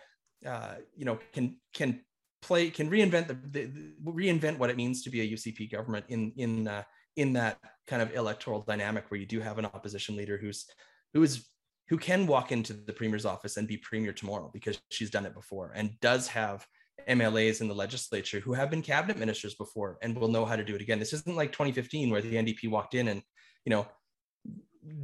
[0.45, 2.01] uh, you know, can, can
[2.41, 6.05] play, can reinvent the, the, the, reinvent what it means to be a UCP government
[6.09, 6.83] in, in, uh,
[7.15, 10.65] in that kind of electoral dynamic where you do have an opposition leader who's,
[11.13, 11.45] who is
[11.91, 15.33] who can walk into the premier's office and be premier tomorrow because she's done it
[15.33, 16.65] before and does have
[17.05, 20.63] MLAs in the legislature who have been cabinet ministers before and will know how to
[20.63, 20.99] do it again.
[20.99, 23.21] This isn't like 2015 where the NDP walked in and,
[23.65, 23.87] you know,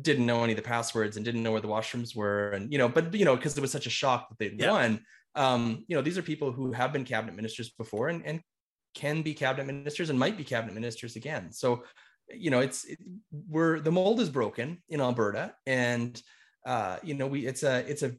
[0.01, 2.51] didn't know any of the passwords and didn't know where the washrooms were.
[2.51, 4.71] And, you know, but, you know, because it was such a shock that they'd yeah.
[4.71, 5.01] won.
[5.37, 8.41] Um, you know, these are people who have been cabinet ministers before and, and
[8.95, 11.51] can be cabinet ministers and might be cabinet ministers again.
[11.51, 11.83] So,
[12.29, 12.97] you know, it's, it,
[13.47, 16.21] we're, the mold is broken in Alberta and,
[16.67, 18.11] uh, you know, we it's a it's a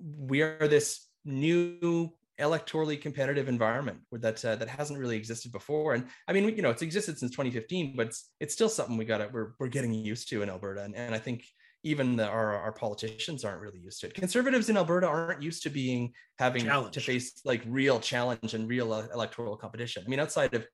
[0.00, 5.94] we are this new electorally competitive environment that uh, that hasn't really existed before.
[5.94, 9.04] And I mean, you know, it's existed since 2015, but it's it's still something we
[9.04, 10.84] got to we're we're getting used to in Alberta.
[10.84, 11.44] And, and I think
[11.84, 14.14] even the, our our politicians aren't really used to it.
[14.14, 16.94] Conservatives in Alberta aren't used to being having challenge.
[16.94, 20.02] to face like real challenge and real uh, electoral competition.
[20.06, 20.66] I mean, outside of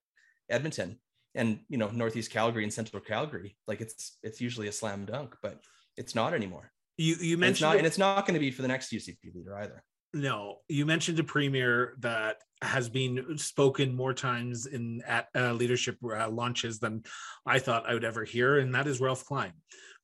[0.48, 0.98] Edmonton
[1.34, 5.36] and you know Northeast Calgary and Central Calgary, like it's it's usually a slam dunk,
[5.42, 5.60] but
[5.96, 6.72] it's not anymore.
[6.96, 8.92] You you mentioned and it's not, and it's not going to be for the next
[8.92, 9.82] UCP leader either.
[10.14, 15.98] No, you mentioned a premier that has been spoken more times in at uh, leadership
[16.04, 17.02] uh, launches than
[17.44, 19.52] I thought I would ever hear, and that is Ralph Klein.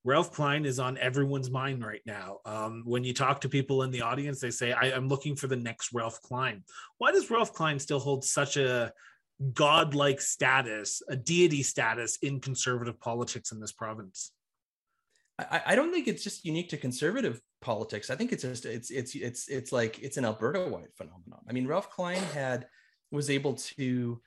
[0.05, 2.39] Ralph Klein is on everyone's mind right now.
[2.47, 5.47] Um, when you talk to people in the audience, they say, I, am looking for
[5.47, 6.65] the next Ralph Klein.
[6.99, 8.93] Why does Ralph Klein still hold such a
[9.53, 14.33] godlike status, a deity status in conservative politics in this province?
[15.39, 18.09] I, I don't think it's just unique to conservative politics.
[18.11, 21.41] I think it's just it's it's it's it's like it's an Alberta wide phenomenon.
[21.49, 22.67] I mean, Ralph Klein had
[23.11, 24.21] was able to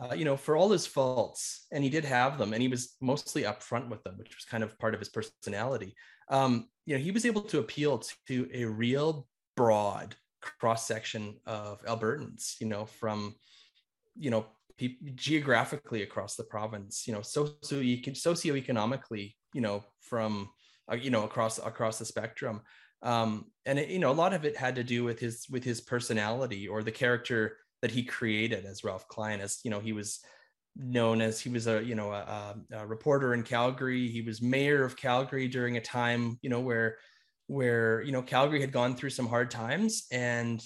[0.00, 2.96] uh, you know, for all his faults, and he did have them, and he was
[3.00, 5.94] mostly upfront with them, which was kind of part of his personality.
[6.28, 11.82] Um, you know, he was able to appeal to a real broad cross section of
[11.84, 12.60] Albertans.
[12.60, 13.34] You know, from
[14.16, 14.46] you know
[14.78, 17.08] pe- geographically across the province.
[17.08, 19.34] You know, socio socioeconomically.
[19.52, 20.50] You know, from
[20.90, 22.60] uh, you know across across the spectrum.
[23.02, 25.64] Um, and it, you know, a lot of it had to do with his with
[25.64, 29.40] his personality or the character that he created as Ralph Klein.
[29.40, 30.20] As you know, he was
[30.76, 34.08] known as he was a you know a, a, reporter in Calgary.
[34.08, 36.96] He was mayor of Calgary during a time you know where
[37.48, 40.64] where you know Calgary had gone through some hard times and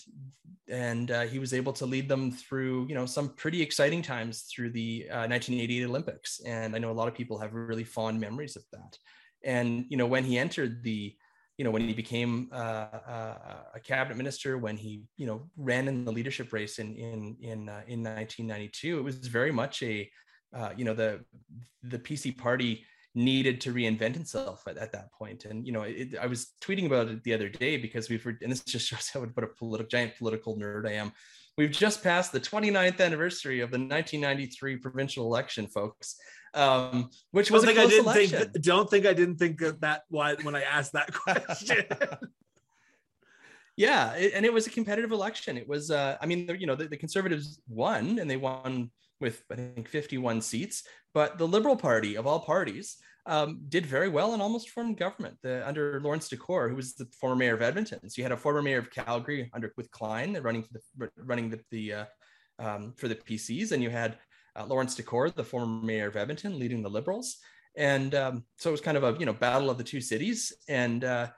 [0.68, 4.42] and uh, he was able to lead them through you know some pretty exciting times
[4.42, 6.40] through the uh, 1988 Olympics.
[6.46, 8.98] And I know a lot of people have really fond memories of that.
[9.44, 11.14] And you know when he entered the
[11.62, 13.34] you know, when he became uh, uh,
[13.72, 17.68] a cabinet minister, when he, you know, ran in the leadership race in in in
[17.68, 20.10] uh, in 1992, it was very much a,
[20.52, 21.24] uh, you know, the
[21.84, 25.44] the PC party needed to reinvent itself at, at that point.
[25.44, 28.50] And you know, it, I was tweeting about it the other day because we've and
[28.50, 31.12] this just shows how what a political giant political nerd I am.
[31.56, 36.16] We've just passed the 29th anniversary of the 1993 provincial election, folks
[36.54, 38.38] um, which was don't a close election.
[38.38, 41.84] Think, don't think I didn't think of that why when I asked that question.
[43.76, 45.56] yeah, it, and it was a competitive election.
[45.56, 49.44] It was, uh, I mean, you know, the, the Conservatives won, and they won with
[49.50, 50.84] I think 51 seats,
[51.14, 55.36] but the Liberal Party of all parties um, did very well and almost formed government
[55.42, 58.08] the, under Laurence Decore, who was the former mayor of Edmonton.
[58.10, 61.50] So you had a former mayor of Calgary under with Klein running for the running
[61.50, 62.04] the, the uh,
[62.58, 64.18] um, for the PCs, and you had
[64.56, 67.38] uh, Laurence Decore, the former mayor of Edmonton, leading the Liberals,
[67.76, 70.52] and um, so it was kind of a you know battle of the two cities,
[70.68, 71.28] and uh,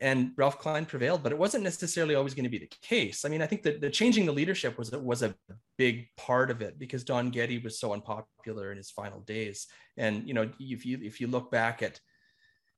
[0.00, 3.24] and Ralph Klein prevailed, but it wasn't necessarily always going to be the case.
[3.24, 5.34] I mean, I think that the changing the leadership was was a
[5.78, 9.66] big part of it because Don Getty was so unpopular in his final days,
[9.96, 12.00] and you know if you if you look back at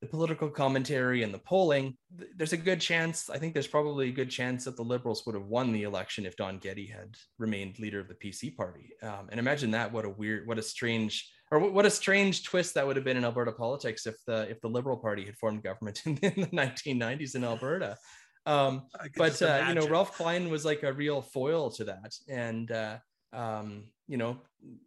[0.01, 1.97] the political commentary and the polling,
[2.37, 3.29] there's a good chance.
[3.29, 6.25] I think there's probably a good chance that the Liberals would have won the election
[6.25, 8.91] if Don Getty had remained leader of the PC party.
[9.03, 9.93] Um, and imagine that!
[9.93, 13.17] What a weird, what a strange, or what a strange twist that would have been
[13.17, 16.47] in Alberta politics if the if the Liberal Party had formed government in, in the
[16.47, 17.97] 1990s in Alberta.
[18.47, 22.71] Um, but uh, you know, Ralph Klein was like a real foil to that, and
[22.71, 22.99] uh,
[23.33, 24.39] um, you know,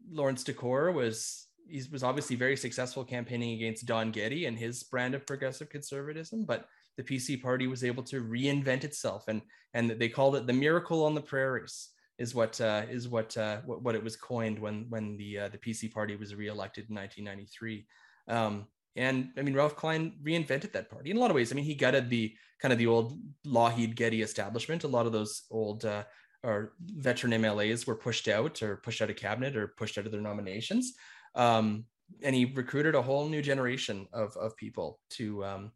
[0.09, 5.15] Lawrence Decore was he was obviously very successful campaigning against Don Getty and his brand
[5.15, 9.41] of progressive conservatism, but the PC party was able to reinvent itself, and
[9.73, 13.57] and they called it the miracle on the prairies is what uh, is what, uh,
[13.65, 16.95] what what it was coined when when the uh, the PC party was reelected in
[16.95, 17.85] 1993.
[18.27, 21.51] Um, and I mean, Ralph Klein reinvented that party in a lot of ways.
[21.51, 24.83] I mean, he gutted the kind of the old Lougheed Getty establishment.
[24.83, 26.03] A lot of those old uh,
[26.43, 30.11] or veteran MLAs were pushed out or pushed out of cabinet or pushed out of
[30.11, 30.93] their nominations
[31.35, 31.85] um,
[32.23, 35.71] and he recruited a whole new generation of, of people to um,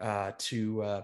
[0.00, 1.02] uh, to uh,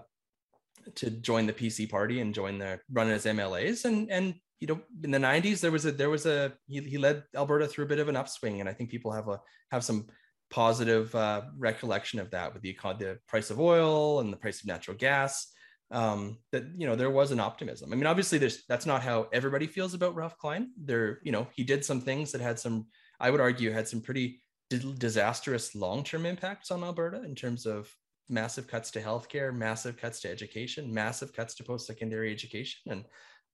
[0.95, 4.79] to join the PC party and join the run as MLAs and and you know
[5.03, 7.87] in the 90s there was a there was a he, he led Alberta through a
[7.87, 9.39] bit of an upswing and I think people have a
[9.71, 10.07] have some
[10.49, 14.67] positive uh, recollection of that with the the price of oil and the price of
[14.67, 15.51] natural gas
[15.91, 17.91] um, that you know there was an optimism.
[17.91, 20.71] I mean, obviously, there's that's not how everybody feels about Ralph Klein.
[20.77, 22.87] There, you know, he did some things that had some
[23.19, 27.93] I would argue had some pretty disastrous long-term impacts on Alberta in terms of
[28.29, 32.79] massive cuts to healthcare, massive cuts to education, massive cuts to post-secondary education.
[32.91, 33.05] And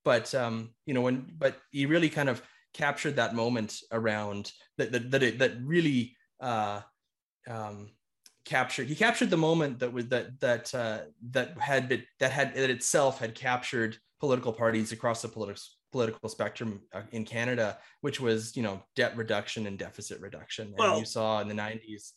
[0.04, 2.41] but um, you know, when but he really kind of
[2.73, 6.82] captured that moment around that that that, it, that really uh,
[7.49, 7.91] um,
[8.43, 8.88] captured.
[8.88, 10.99] He captured the moment that was that that uh,
[11.32, 15.62] that had been, that had that itself had captured political parties across the political
[15.95, 20.67] political spectrum uh, in Canada, which was you know debt reduction and deficit reduction.
[20.67, 22.12] And well, you saw in the 90s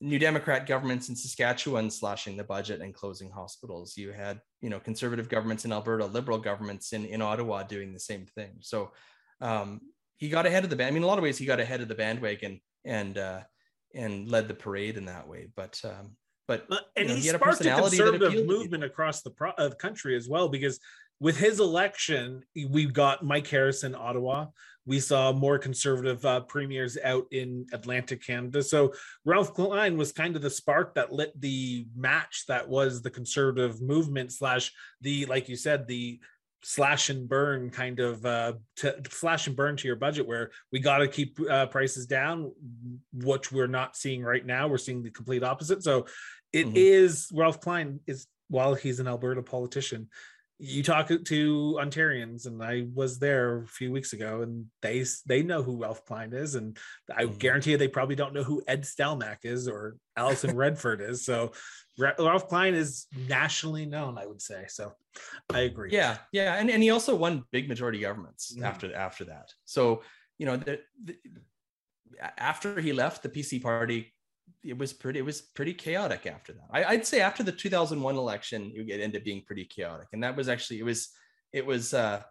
[0.00, 3.96] New Democrat governments in Saskatchewan slashing the budget and closing hospitals.
[3.96, 7.98] You had you know conservative governments in Alberta, liberal governments in in Ottawa doing the
[7.98, 8.58] same thing.
[8.60, 8.92] So
[9.40, 9.80] um,
[10.18, 10.88] he got ahead of the band.
[10.88, 13.40] I mean, in a lot of ways, he got ahead of the bandwagon and uh,
[13.92, 15.48] and led the parade in that way.
[15.56, 16.12] But um,
[16.46, 19.70] but and you know, he, he sparked a, a conservative movement across the pro- uh,
[19.70, 20.78] country as well because
[21.20, 24.46] with his election, we got Mike Harris in Ottawa.
[24.84, 28.62] We saw more conservative uh, premiers out in Atlantic Canada.
[28.62, 28.92] So
[29.24, 33.80] Ralph Klein was kind of the spark that lit the match that was the conservative
[33.80, 36.20] movement slash the, like you said, the
[36.62, 40.80] slash and burn kind of uh to slash and burn to your budget where we
[40.80, 42.50] got to keep uh, prices down
[43.12, 46.06] which we're not seeing right now we're seeing the complete opposite so
[46.52, 46.76] it mm-hmm.
[46.76, 50.08] is ralph klein is while he's an alberta politician
[50.58, 55.42] you talk to Ontarians, and I was there a few weeks ago, and they they
[55.42, 56.78] know who Ralph Klein is, and
[57.14, 57.38] I mm.
[57.38, 61.24] guarantee you they probably don't know who Ed Stelmach is or Alison Redford is.
[61.24, 61.52] So
[61.98, 64.64] Ralph Klein is nationally known, I would say.
[64.68, 64.92] So
[65.52, 65.90] I agree.
[65.92, 68.62] Yeah, yeah, and and he also won big majority governments mm.
[68.64, 69.52] after after that.
[69.66, 70.02] So
[70.38, 71.16] you know the, the
[72.38, 74.14] after he left the PC party
[74.64, 76.66] it was pretty it was pretty chaotic after that.
[76.70, 80.08] I, would say after the 2001 election it ended up being pretty chaotic.
[80.12, 81.08] And that was actually it was
[81.52, 82.22] it was uh,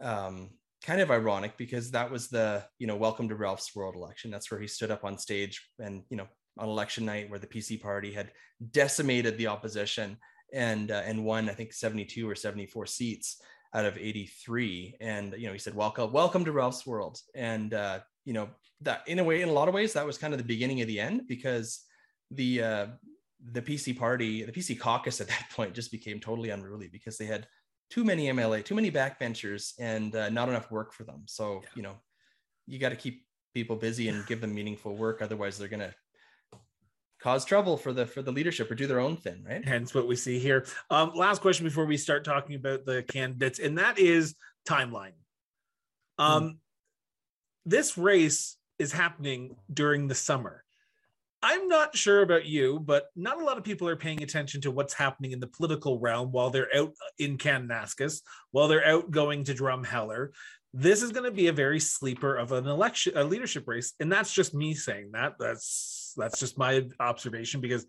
[0.00, 0.50] um,
[0.84, 4.30] kind of ironic because that was the you know welcome to ralph's world election.
[4.30, 6.26] That's where he stood up on stage and you know
[6.58, 8.30] on election night where the pc party had
[8.72, 10.18] decimated the opposition
[10.52, 13.40] and uh, and won i think 72 or 74 seats
[13.74, 17.18] out of 83 and you know he said welcome welcome to ralph's world.
[17.34, 18.48] And uh, you know
[18.80, 20.80] that in a way in a lot of ways that was kind of the beginning
[20.80, 21.82] of the end because
[22.30, 22.86] the uh,
[23.52, 27.26] the PC party the PC caucus at that point just became totally unruly because they
[27.26, 27.46] had
[27.90, 31.68] too many MLA too many backbenchers and uh, not enough work for them so yeah.
[31.74, 31.94] you know
[32.66, 35.94] you got to keep people busy and give them meaningful work otherwise they're going to
[37.20, 40.08] cause trouble for the for the leadership or do their own thing right hence what
[40.08, 43.98] we see here um last question before we start talking about the candidates and that
[43.98, 44.34] is
[44.68, 45.12] timeline
[46.18, 46.58] um.
[47.64, 50.64] This race is happening during the summer.
[51.44, 54.70] I'm not sure about you, but not a lot of people are paying attention to
[54.70, 58.20] what's happening in the political realm while they're out in Kananaskis,
[58.52, 60.28] while they're out going to Drumheller.
[60.72, 64.10] This is going to be a very sleeper of an election, a leadership race, and
[64.10, 65.34] that's just me saying that.
[65.38, 67.86] That's that's just my observation because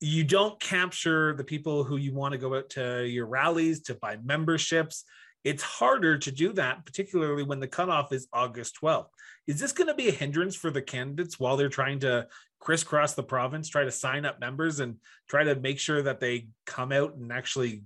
[0.00, 3.94] you don't capture the people who you want to go out to your rallies to
[3.94, 5.04] buy memberships
[5.44, 9.08] it's harder to do that, particularly when the cutoff is August 12th.
[9.46, 12.26] Is this going to be a hindrance for the candidates while they're trying to
[12.60, 14.96] crisscross the province, try to sign up members and
[15.28, 17.84] try to make sure that they come out and actually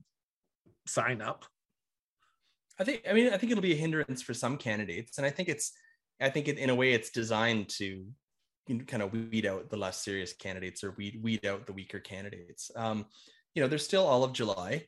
[0.87, 1.45] sign up?
[2.79, 5.19] I think, I mean, I think it'll be a hindrance for some candidates.
[5.19, 5.73] And I think it's,
[6.21, 8.07] I think it, in a way it's designed to
[8.87, 12.71] kind of weed out the less serious candidates or weed, weed out the weaker candidates.
[12.75, 13.07] Um,
[13.55, 14.87] you know, there's still all of July.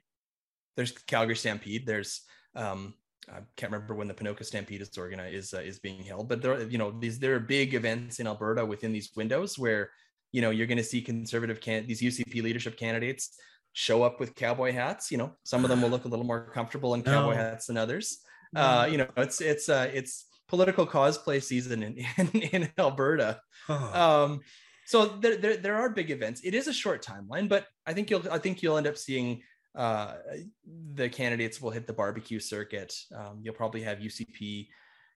[0.76, 1.86] There's Calgary Stampede.
[1.86, 2.22] There's
[2.56, 2.94] um,
[3.28, 6.42] I can't remember when the Ponoka Stampede is organized is uh, is being held, but
[6.42, 9.90] there, you know, these there are big events in Alberta within these windows where
[10.32, 13.36] you know you're going to see conservative can these UCP leadership candidates
[13.72, 15.10] show up with cowboy hats.
[15.10, 17.36] You know, some of them will look a little more comfortable in cowboy no.
[17.36, 18.18] hats than others.
[18.52, 18.60] No.
[18.60, 23.40] Uh, you know, it's it's uh, it's political cosplay season in in, in Alberta.
[23.68, 24.40] um,
[24.86, 26.42] so there, there there are big events.
[26.44, 29.42] It is a short timeline, but I think you'll I think you'll end up seeing
[29.74, 30.14] uh,
[30.94, 32.94] the candidates will hit the barbecue circuit.
[33.14, 34.68] Um, you'll probably have UCP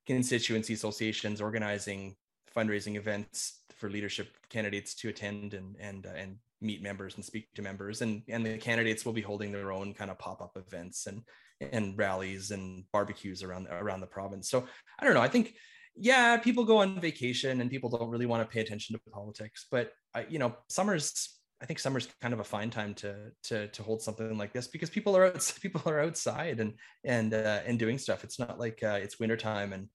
[0.07, 2.16] constituency associations organizing
[2.57, 7.49] fundraising events for leadership candidates to attend and and uh, and meet members and speak
[7.55, 8.03] to members.
[8.03, 11.23] And and the candidates will be holding their own kind of pop-up events and
[11.61, 14.51] and rallies and barbecues around around the province.
[14.51, 14.66] So
[14.99, 15.21] i don't know.
[15.21, 15.55] I think
[16.01, 19.66] yeah people go on vacation and people don't really want to pay attention to politics
[19.71, 23.68] but I, you know summer's I think summer's kind of a fine time to to
[23.68, 27.61] to hold something like this because people are out, people are outside and and uh,
[27.66, 28.25] and doing stuff.
[28.25, 29.88] It's not like uh, it's wintertime and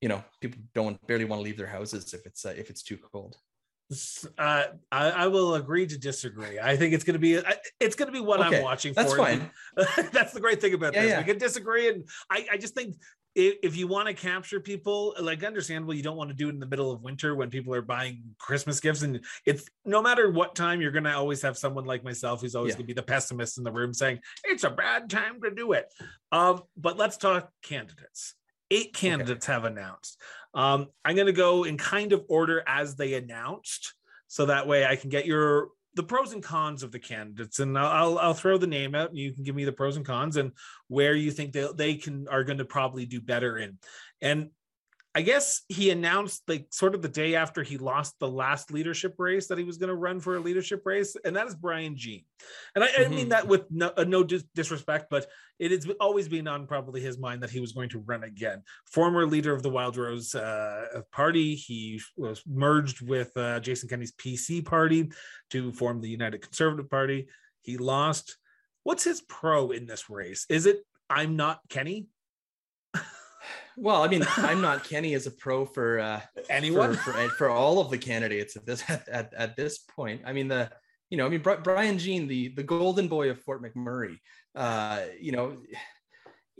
[0.00, 2.82] you know people don't barely want to leave their houses if it's uh, if it's
[2.82, 3.36] too cold.
[4.36, 6.58] Uh, I, I, will agree to disagree.
[6.58, 7.40] I think it's going to be
[7.78, 8.92] it's going to be what okay, I'm watching.
[8.94, 9.18] That's for.
[9.18, 9.48] fine.
[10.12, 11.10] that's the great thing about yeah, this.
[11.12, 11.18] Yeah.
[11.18, 12.96] We can disagree, and I, I just think
[13.36, 16.58] if you want to capture people, like understandable, you don't want to do it in
[16.58, 19.02] the middle of winter when people are buying Christmas gifts.
[19.02, 22.54] And it's no matter what time, you're going to always have someone like myself who's
[22.54, 22.78] always yeah.
[22.78, 25.72] going to be the pessimist in the room saying it's a bad time to do
[25.72, 25.92] it.
[26.32, 28.34] Um, but let's talk candidates.
[28.70, 29.52] Eight candidates okay.
[29.52, 30.18] have announced.
[30.54, 33.92] Um, I'm going to go in kind of order as they announced,
[34.28, 37.76] so that way I can get your the pros and cons of the candidates and
[37.76, 40.36] I'll, I'll throw the name out and you can give me the pros and cons
[40.36, 40.52] and
[40.88, 43.78] where you think they, they can are going to probably do better in.
[44.20, 44.50] And
[45.16, 49.14] I guess he announced like sort of the day after he lost the last leadership
[49.16, 51.96] race that he was going to run for a leadership race, and that is Brian
[51.96, 52.22] Jean.
[52.74, 53.12] And I, mm-hmm.
[53.12, 55.26] I mean that with no, uh, no dis- disrespect, but
[55.58, 58.62] it has always been on probably his mind that he was going to run again.
[58.92, 64.12] Former leader of the Wild Rose uh, Party, he was merged with uh, Jason Kenney's
[64.12, 65.10] PC party
[65.48, 67.26] to form the United Conservative Party.
[67.62, 68.36] He lost.
[68.82, 70.44] What's his pro in this race?
[70.50, 72.08] Is it I'm not Kenney?
[73.76, 77.50] Well, I mean, I'm not Kenney as a pro for uh, anyone for, for, for,
[77.50, 80.22] all of the candidates at this at, at, at this point.
[80.24, 80.70] I mean, the
[81.10, 84.18] you know, I mean, Brian Jean, the the golden boy of Fort McMurray,
[84.54, 85.58] uh, you know,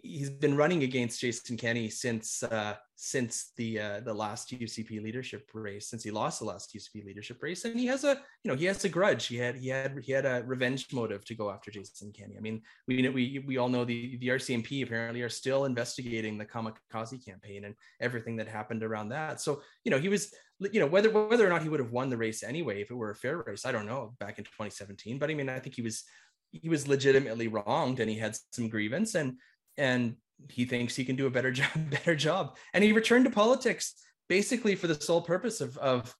[0.06, 5.50] he's been running against Jason Kenney since uh, since the uh, the last UCP leadership
[5.52, 8.54] race, since he lost the last UCP leadership race, and he has a you know
[8.54, 9.26] he has a grudge.
[9.26, 12.36] He had he had he had a revenge motive to go after Jason Kenney.
[12.36, 16.46] I mean, we we we all know the the RCMP apparently are still investigating the
[16.46, 19.40] kamikaze campaign and everything that happened around that.
[19.40, 22.08] So you know he was you know whether whether or not he would have won
[22.08, 25.18] the race anyway if it were a fair race, I don't know back in 2017.
[25.18, 26.04] But I mean, I think he was
[26.52, 29.38] he was legitimately wronged and he had some grievance and
[29.78, 30.16] and
[30.50, 33.94] he thinks he can do a better job better job and he returned to politics
[34.28, 36.14] basically for the sole purpose of of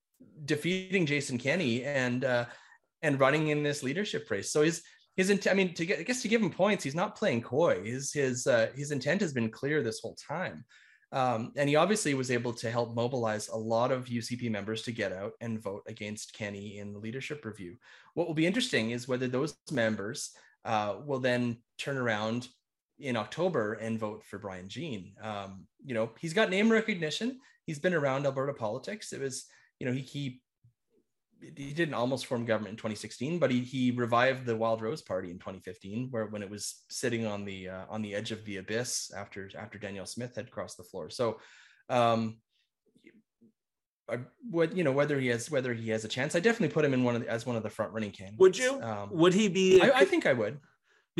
[0.44, 2.46] defeating Jason Kenney and uh,
[3.02, 4.82] and running in this leadership race so his
[5.16, 7.42] his intent, I mean, to get, I guess to give him points, he's not playing
[7.42, 7.82] coy.
[7.82, 10.64] His his uh, his intent has been clear this whole time,
[11.10, 14.92] um, and he obviously was able to help mobilize a lot of UCP members to
[14.92, 17.76] get out and vote against Kenney in the leadership review.
[18.14, 20.32] What will be interesting is whether those members
[20.66, 22.48] uh, will then turn around
[22.98, 25.12] in October and vote for Brian Jean.
[25.22, 27.40] Um, you know, he's got name recognition.
[27.64, 29.12] He's been around Alberta politics.
[29.12, 29.46] It was,
[29.78, 30.40] you know, he he
[31.40, 35.30] he didn't almost form government in 2016, but he he revived the Wild Rose Party
[35.30, 38.56] in 2015, where when it was sitting on the uh, on the edge of the
[38.56, 41.10] abyss after after Danielle Smith had crossed the floor.
[41.10, 41.38] So,
[41.90, 42.38] um,
[44.08, 46.84] I, what you know whether he has whether he has a chance, I definitely put
[46.84, 48.40] him in one of the, as one of the front running candidates.
[48.40, 48.80] Would you?
[48.80, 49.82] Um, would he be?
[49.82, 50.58] I, I think I would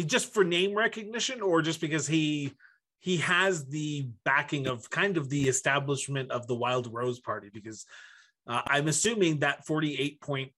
[0.04, 2.52] just for name recognition or just because he
[2.98, 7.86] he has the backing of kind of the establishment of the Wild Rose Party because
[8.46, 10.50] uh, I'm assuming that 48.7%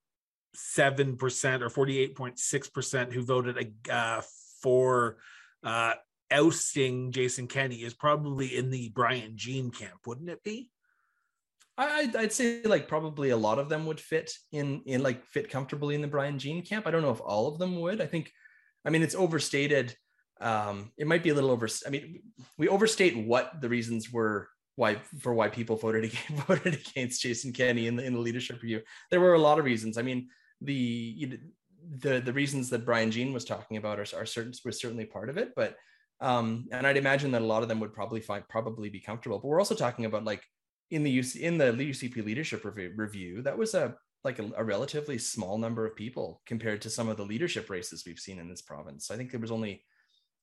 [1.61, 4.23] or 48.6% who voted uh,
[4.63, 5.19] for
[5.63, 5.95] uh,
[6.31, 10.71] ousting Jason Kenney is probably in the Brian Jean camp, wouldn't it be?
[11.77, 15.49] I, I'd say like probably a lot of them would fit in in like fit
[15.49, 16.87] comfortably in the Brian Jean camp.
[16.87, 18.01] I don't know if all of them would.
[18.01, 18.33] I think
[18.85, 19.95] I mean, it's overstated.
[20.41, 21.69] Um, it might be a little over.
[21.87, 22.23] I mean,
[22.57, 27.53] we overstate what the reasons were why for why people voted against, voted against Jason
[27.53, 28.81] Kenney in the in the leadership review.
[29.11, 29.99] There were a lot of reasons.
[29.99, 30.29] I mean,
[30.61, 31.39] the
[32.01, 35.31] the the reasons that Brian Jean was talking about are, are certain was certainly part
[35.31, 35.77] of it, but
[36.21, 39.39] um, and I'd imagine that a lot of them would probably find probably be comfortable.
[39.39, 40.43] But we're also talking about like
[40.91, 43.97] in the UC in the UCP leadership review, review that was a
[44.29, 48.05] like a, a, relatively small number of people compared to some of the leadership races
[48.05, 49.11] we've seen in this province.
[49.11, 49.85] I think there was only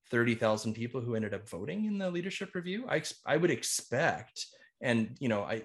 [0.09, 2.86] 30,000 people who ended up voting in the leadership review.
[2.89, 4.47] I, I would expect,
[4.81, 5.63] and you know, I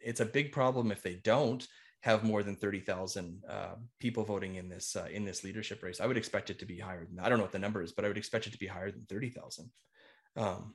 [0.00, 1.64] it's a big problem if they don't
[2.00, 6.00] have more than 30,000 uh, people voting in this uh, in this leadership race.
[6.00, 7.92] I would expect it to be higher than I don't know what the number is,
[7.92, 9.70] but I would expect it to be higher than 30,000.
[10.36, 10.74] Um,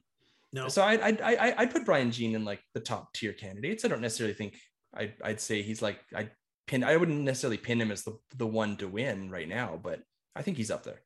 [0.54, 0.70] no.
[0.70, 3.84] So I I I I put Brian Jean in like the top tier candidates.
[3.84, 4.56] I don't necessarily think
[4.94, 6.30] I'd, I'd say he's like I
[6.68, 6.84] pin.
[6.84, 10.02] I wouldn't necessarily pin him as the the one to win right now, but
[10.36, 11.02] I think he's up there.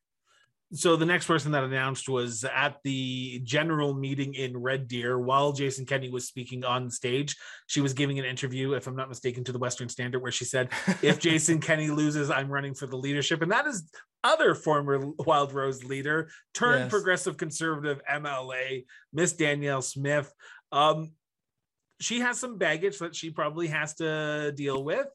[0.72, 5.52] So the next person that announced was at the general meeting in Red Deer while
[5.52, 7.36] Jason Kenney was speaking on stage.
[7.66, 10.46] She was giving an interview, if I'm not mistaken, to the Western Standard, where she
[10.46, 10.70] said,
[11.02, 13.90] "If Jason Kenney loses, I'm running for the leadership," and that is
[14.24, 16.92] other former Wild Rose leader turned yes.
[16.92, 20.32] progressive conservative MLA, Miss Danielle Smith.
[20.72, 21.14] Um,
[22.00, 25.08] she has some baggage that she probably has to deal with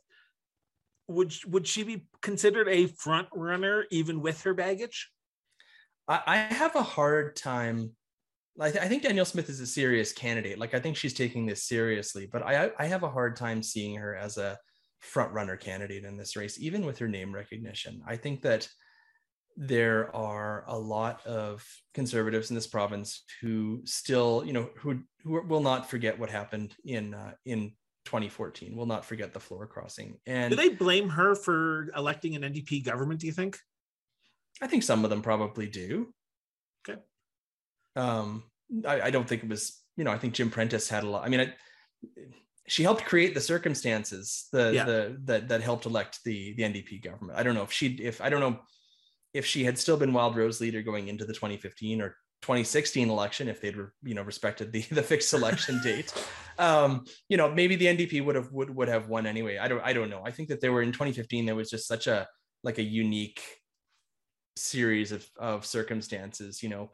[1.09, 5.11] would would she be considered a front runner even with her baggage?
[6.09, 7.93] I, I have a hard time.
[8.61, 10.59] I, th- I think Danielle Smith is a serious candidate.
[10.59, 13.97] Like I think she's taking this seriously, but I I have a hard time seeing
[13.97, 14.59] her as a
[15.01, 18.03] front runner candidate in this race, even with her name recognition.
[18.07, 18.69] I think that
[19.57, 25.41] there are a lot of conservatives in this province who still, you know, who who
[25.47, 27.73] will not forget what happened in uh, in
[28.05, 28.77] 2014.
[28.77, 30.19] We'll not forget the floor crossing.
[30.27, 33.21] And do they blame her for electing an NDP government?
[33.21, 33.59] Do you think?
[34.63, 36.13] I think some of them probably do.
[36.89, 37.01] Okay.
[37.97, 38.45] Um,
[38.87, 39.81] I, I don't think it was.
[39.97, 41.25] You know, I think Jim Prentice had a lot.
[41.25, 41.55] I mean, I,
[42.67, 44.85] she helped create the circumstances the yeah.
[44.85, 47.39] the that that helped elect the the NDP government.
[47.39, 48.59] I don't know if she if I don't know
[49.33, 53.49] if she had still been Wild Rose leader going into the 2015 or 2016 election
[53.49, 56.13] if they'd you know respected the the fixed election date
[56.59, 59.59] um you know maybe the ndp would have would, would have won anyway.
[59.59, 60.23] I don't i don't know.
[60.25, 62.27] I think that there were in 2015 there was just such a
[62.63, 63.43] like a unique
[64.57, 66.91] series of of circumstances you know.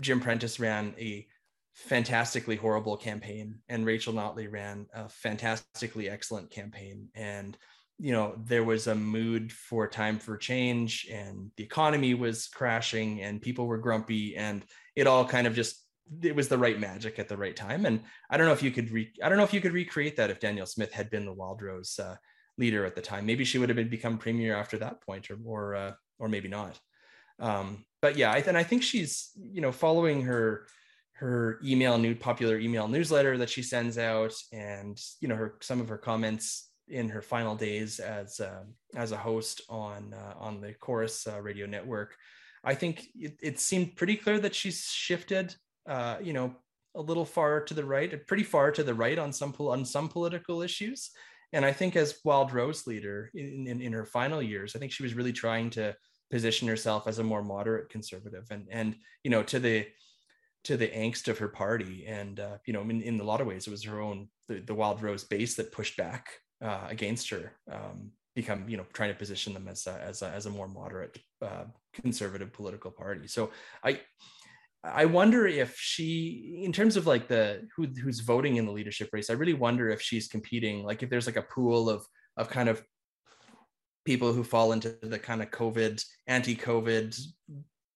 [0.00, 1.26] Jim prentice ran a
[1.74, 7.08] fantastically horrible campaign and rachel notley ran a fantastically excellent campaign.
[7.14, 7.56] And
[7.98, 13.22] you know there was a mood for time for change and the economy was crashing
[13.22, 14.64] and people were grumpy and
[14.96, 15.84] it all kind of just
[16.22, 17.86] it was the right magic at the right time.
[17.86, 18.00] And
[18.30, 20.30] i don't know if you could re- i don't know if you could recreate that
[20.30, 22.16] if danielle smith had been the wildrose uh,
[22.58, 23.24] leader at the time.
[23.26, 26.48] Maybe she would have been become premier after that point or or uh, or maybe
[26.48, 26.78] not.
[27.38, 30.66] Um, but yeah I, and i think she's you know following her
[31.14, 35.80] her email new popular email newsletter that she sends out and you know her some
[35.80, 40.60] of her comments in her final days as uh, as a host on uh, on
[40.60, 42.14] the Corus uh, radio network.
[42.64, 45.54] I think it, it, seemed pretty clear that she's shifted
[45.88, 46.54] uh, you know
[46.94, 50.08] a little far to the right pretty far to the right on some on some
[50.08, 51.10] political issues
[51.54, 54.92] and i think as wild rose leader in, in, in her final years i think
[54.92, 55.94] she was really trying to
[56.30, 59.86] position herself as a more moderate conservative and and you know to the
[60.64, 62.06] to the angst of her party.
[62.06, 64.60] And, uh, you know, in, in a lot of ways, it was her own, the,
[64.60, 66.28] the Wild Rose base that pushed back
[66.60, 70.28] uh, against her, um, become, you know, trying to position them as a, as a,
[70.28, 73.26] as a more moderate uh, conservative political party.
[73.26, 73.50] So
[73.82, 74.00] I,
[74.84, 79.10] I wonder if she, in terms of like the who who's voting in the leadership
[79.12, 80.82] race, I really wonder if she's competing.
[80.82, 82.04] Like if there's like a pool of
[82.36, 82.82] of kind of
[84.04, 87.20] people who fall into the kind of COVID, anti-COVID,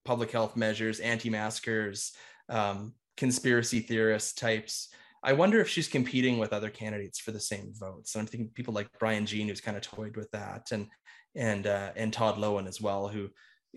[0.05, 2.13] public health measures, anti-maskers,
[2.47, 4.87] um, conspiracy theorist types.
[5.23, 8.15] I wonder if she's competing with other candidates for the same votes.
[8.15, 10.87] And I'm thinking people like Brian Jean, who's kind of toyed with that, and
[11.35, 13.29] and uh, and Todd Loewen as well, who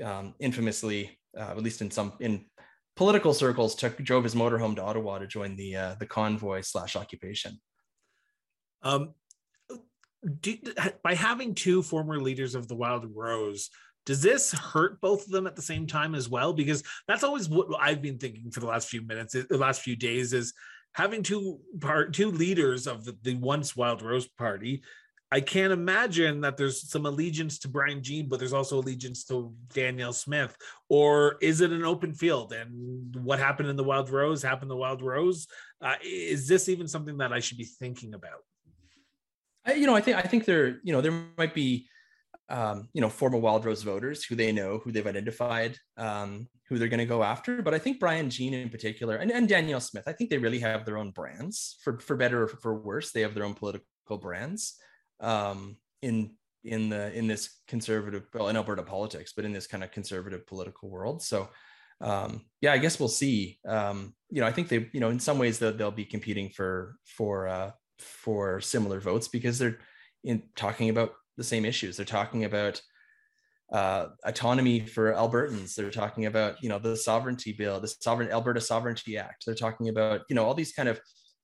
[0.05, 2.45] um, infamously, uh, at least in some in
[3.01, 6.97] political circles, took drove his motorhome to Ottawa to join the uh, the convoy slash
[6.97, 7.59] occupation.
[8.83, 9.15] Um,
[10.43, 10.59] do,
[11.03, 13.71] by having two former leaders of the Wild Rose,
[14.05, 16.53] does this hurt both of them at the same time as well?
[16.53, 19.97] Because that's always what I've been thinking for the last few minutes, the last few
[19.97, 20.53] days is
[20.93, 24.83] having two part two leaders of the, the once Wild Rose Party.
[25.33, 29.55] I can't imagine that there's some allegiance to Brian Jean, but there's also allegiance to
[29.73, 30.57] Danielle Smith.
[30.89, 32.53] Or is it an open field?
[32.53, 35.47] And what happened in the Wild Rose happened in the Wild Rose.
[35.81, 38.41] Uh, is this even something that I should be thinking about?
[39.65, 41.87] I, you know, I think I think there, you know, there might be
[42.49, 46.79] um, you know, former Wild Rose voters who they know, who they've identified, um, who
[46.79, 47.63] they're going to go after.
[47.63, 50.59] But I think Brian Jean in particular, and, and Danielle Smith, I think they really
[50.59, 53.13] have their own brands for for better or for worse.
[53.13, 54.77] They have their own political brands
[55.21, 59.85] um, in in the in this conservative, well, in Alberta politics, but in this kind
[59.85, 61.23] of conservative political world.
[61.23, 61.49] So.
[62.03, 63.59] Um, yeah, I guess we'll see.
[63.69, 66.49] Um, you know, I think they, you know, in some ways they'll, they'll be competing
[66.49, 69.79] for for uh, for similar votes because they're
[70.25, 71.97] in talking about the same issues.
[71.97, 72.81] They're talking about
[73.73, 75.75] uh, autonomy for Albertans.
[75.75, 79.45] They're talking about you know the sovereignty bill, the sovereign Alberta Sovereignty Act.
[79.47, 81.01] They're talking about you know all these kind of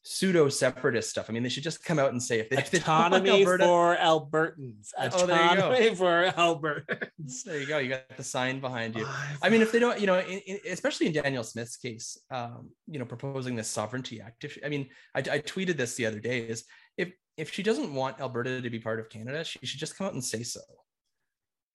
[0.07, 1.27] pseudo separatist stuff.
[1.29, 3.97] I mean, they should just come out and say if they autonomy if Alberta, for
[3.97, 7.43] Albertans, autonomy oh, for Albertans.
[7.45, 7.79] There you go.
[7.79, 9.07] You got the sign behind you.
[9.43, 12.71] I mean, if they don't, you know, in, in, especially in Danielle Smith's case, um,
[12.87, 14.45] you know, proposing this sovereignty act.
[14.45, 16.41] If I mean, I, I tweeted this the other day.
[16.41, 16.65] Is
[16.97, 20.07] if if she doesn't want Alberta to be part of Canada, she should just come
[20.07, 20.61] out and say so.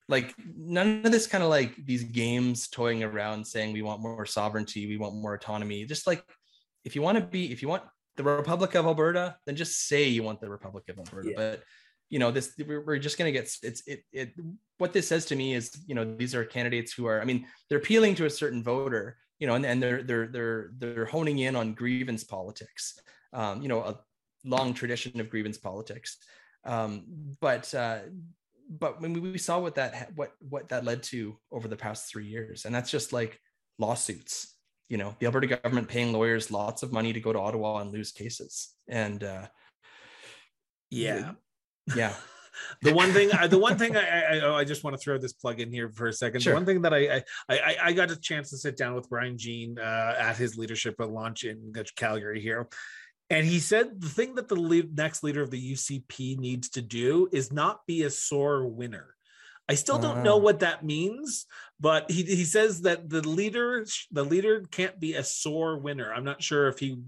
[0.08, 4.24] Like none of this kind of like these games toying around saying we want more
[4.24, 5.84] sovereignty, we want more autonomy.
[5.84, 6.24] Just like
[6.84, 7.84] if you want to be, if you want
[8.16, 11.30] the Republic of Alberta, then just say you want the Republic of Alberta.
[11.30, 11.36] Yeah.
[11.36, 11.62] But
[12.10, 14.34] you know, this we're just going to get it's it it.
[14.78, 17.46] What this says to me is, you know, these are candidates who are, I mean,
[17.68, 21.38] they're appealing to a certain voter, you know, and, and they're they're they're they're honing
[21.38, 22.98] in on grievance politics.
[23.32, 23.98] Um, you know, a,
[24.44, 26.18] long tradition of grievance politics.
[26.64, 27.04] Um,
[27.40, 28.00] but uh,
[28.68, 32.26] but when we saw what that what what that led to over the past three
[32.26, 33.40] years, and that's just like
[33.78, 34.54] lawsuits.
[34.92, 37.90] You know, the Alberta government paying lawyers lots of money to go to Ottawa and
[37.90, 39.46] lose cases, and uh,
[40.90, 41.32] yeah,
[41.96, 42.14] yeah.
[42.82, 45.32] the one thing the one thing I, I, oh, I just want to throw this
[45.32, 46.52] plug in here for a second sure.
[46.52, 49.38] the one thing that I, I i got a chance to sit down with brian
[49.38, 52.68] jean uh, at his leadership launch in calgary here
[53.32, 56.82] and he said the thing that the lead, next leader of the UCP needs to
[56.82, 59.14] do is not be a sore winner.
[59.72, 60.44] I still don't know ah.
[60.44, 61.46] what that means,
[61.80, 66.12] but he, he says that the leader the leader can't be a sore winner.
[66.12, 66.98] I'm not sure if he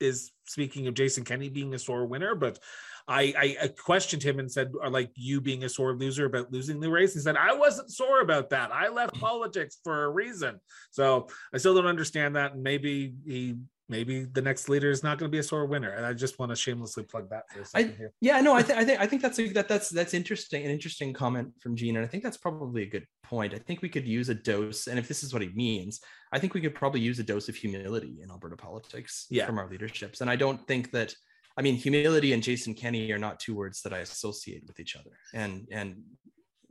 [0.00, 2.58] is speaking of Jason Kenney being a sore winner, but
[3.06, 6.50] I, I, I questioned him and said, "Are like you being a sore loser about
[6.50, 8.72] losing the race?" He said, "I wasn't sore about that.
[8.72, 10.58] I left politics for a reason."
[10.92, 13.56] So I still don't understand that, and maybe he
[13.88, 15.90] maybe the next leader is not going to be a sore winner.
[15.90, 18.12] And I just want to shamelessly plug that for a second I, here.
[18.20, 20.64] Yeah, no, I think I think I think that's a, that that's that's interesting.
[20.64, 23.54] An interesting comment from Jean, and I think that's probably a good point.
[23.54, 26.00] I think we could use a dose, and if this is what he means,
[26.32, 29.46] I think we could probably use a dose of humility in Alberta politics yeah.
[29.46, 30.20] from our leaderships.
[30.20, 31.14] And I don't think that
[31.56, 34.96] I mean, humility and Jason Kenney are not two words that I associate with each
[34.96, 35.16] other.
[35.32, 36.02] And and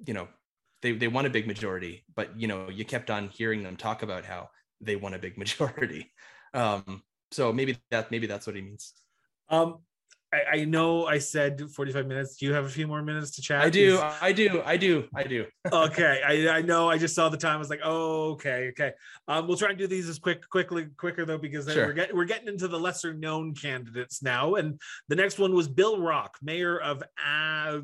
[0.05, 0.28] you know,
[0.82, 4.03] they they won a big majority, but you know, you kept on hearing them talk
[4.03, 4.49] about how
[4.82, 6.11] they won a big majority.
[6.56, 8.93] Um, so maybe that maybe that's what he means.
[9.49, 9.80] Um,
[10.34, 12.36] I, I, know I said 45 minutes.
[12.38, 13.62] Do you have a few more minutes to chat?
[13.62, 13.99] I do.
[14.22, 14.62] I do.
[14.66, 15.08] I do.
[15.16, 15.45] I do.
[15.72, 16.22] okay.
[16.26, 16.89] I, I know.
[16.89, 17.56] I just saw the time.
[17.56, 18.91] I was like, oh, okay, okay.
[19.28, 21.88] Um, we'll try and do these as quick, quickly, quicker though, because sure.
[21.88, 24.56] we're getting we're getting into the lesser known candidates now.
[24.56, 27.80] And the next one was Bill Rock, mayor of uh,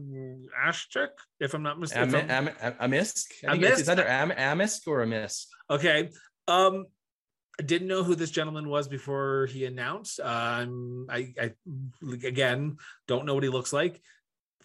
[1.40, 2.16] if I'm not mistaken.
[2.16, 3.28] Am, am, am, Amisk.
[3.48, 3.80] I think Amisk?
[3.80, 5.46] it's either Am, Amisk or Amisk.
[5.70, 6.10] Okay.
[6.48, 6.86] Um,
[7.62, 10.20] I didn't know who this gentleman was before he announced.
[10.20, 11.52] Um, I, I
[12.12, 14.02] again don't know what he looks like.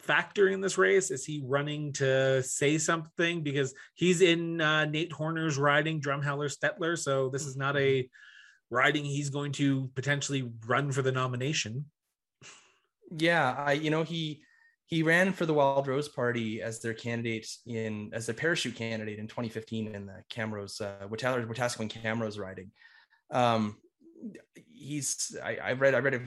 [0.09, 5.59] Factoring this race is he running to say something because he's in uh, Nate Horner's
[5.59, 8.09] riding Drumheller Stettler, so this is not a
[8.70, 11.84] riding he's going to potentially run for the nomination.
[13.11, 14.40] Yeah, I you know he
[14.87, 19.18] he ran for the Wild Rose Party as their candidate in as a parachute candidate
[19.18, 22.70] in 2015 in the Camrose uh, Wetaskiwin Camrose riding.
[23.30, 23.76] Um,
[24.55, 26.20] he's I, I, read I read a,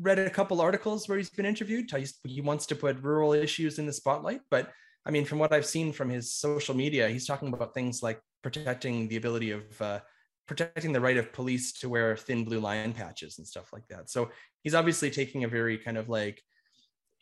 [0.00, 1.90] read a couple articles where he's been interviewed.
[2.24, 4.70] He wants to put rural issues in the spotlight, but
[5.06, 8.20] I mean, from what I've seen from his social media, he's talking about things like
[8.42, 10.00] protecting the ability of uh,
[10.46, 14.08] protecting the right of police to wear thin blue line patches and stuff like that.
[14.08, 14.30] So
[14.62, 16.42] he's obviously taking a very kind of like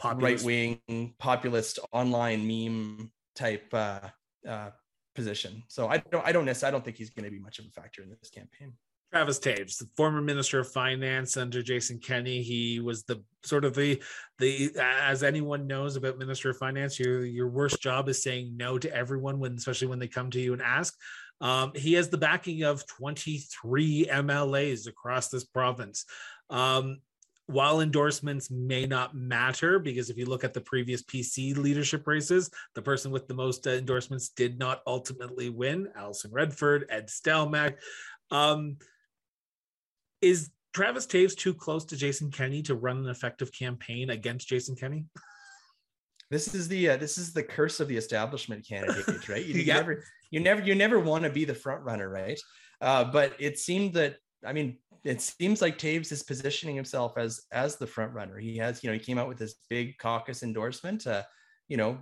[0.04, 4.00] right wing populist online meme type uh,
[4.48, 4.70] uh,
[5.14, 5.62] position.
[5.68, 7.66] So I don't I don't necessarily I don't think he's going to be much of
[7.66, 8.72] a factor in this campaign.
[9.12, 12.40] Travis Toews, the former minister of finance under Jason Kenney.
[12.40, 14.02] He was the sort of the
[14.38, 18.78] the as anyone knows about minister of finance, your your worst job is saying no
[18.78, 20.94] to everyone when especially when they come to you and ask.
[21.42, 26.04] Um, he has the backing of 23 MLAs across this province.
[26.48, 27.00] Um,
[27.46, 32.50] while endorsements may not matter, because if you look at the previous PC leadership races,
[32.74, 35.88] the person with the most uh, endorsements did not ultimately win.
[35.96, 37.74] Alison Redford, Ed Stelmach.
[38.30, 38.76] Um,
[40.20, 44.76] is Travis Toews too close to Jason Kenney to run an effective campaign against Jason
[44.76, 45.04] Kenney?
[46.30, 49.44] This is the uh, this is the curse of the establishment candidate, right?
[49.44, 49.74] You, yeah.
[49.74, 52.40] never you never you never want to be the front runner, right?
[52.80, 54.16] Uh, but it seemed that
[54.46, 58.38] I mean it seems like Toews is positioning himself as as the front runner.
[58.38, 61.22] He has, you know, he came out with this big caucus endorsement, uh,
[61.68, 61.98] you know,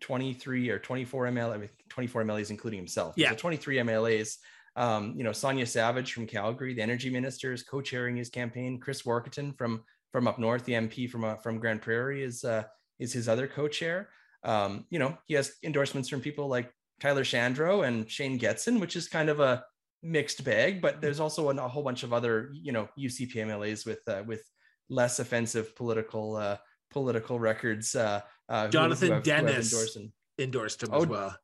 [0.00, 3.14] 23 or 24 ML, I mean, 24 MLAs, including himself.
[3.16, 3.30] Yeah.
[3.30, 4.36] So 23 MLAs.
[4.76, 8.80] Um, you know, Sonya Savage from Calgary, the energy minister, is co-chairing his campaign.
[8.80, 12.64] Chris Warkentin from from up north, the MP from uh, from Grande Prairie, is uh,
[12.98, 14.08] is his other co-chair.
[14.42, 18.96] Um, you know, he has endorsements from people like Tyler Shandro and Shane Getson, which
[18.96, 19.64] is kind of a
[20.04, 24.00] mixed bag, but there's also a, a whole bunch of other, you know, UCPMLAs with
[24.06, 24.42] uh, with
[24.88, 26.56] less offensive political uh,
[26.90, 27.94] political records.
[27.96, 29.98] Uh, uh, Jonathan who, who have, Denis endorsed,
[30.38, 31.36] endorsed him oh, as well.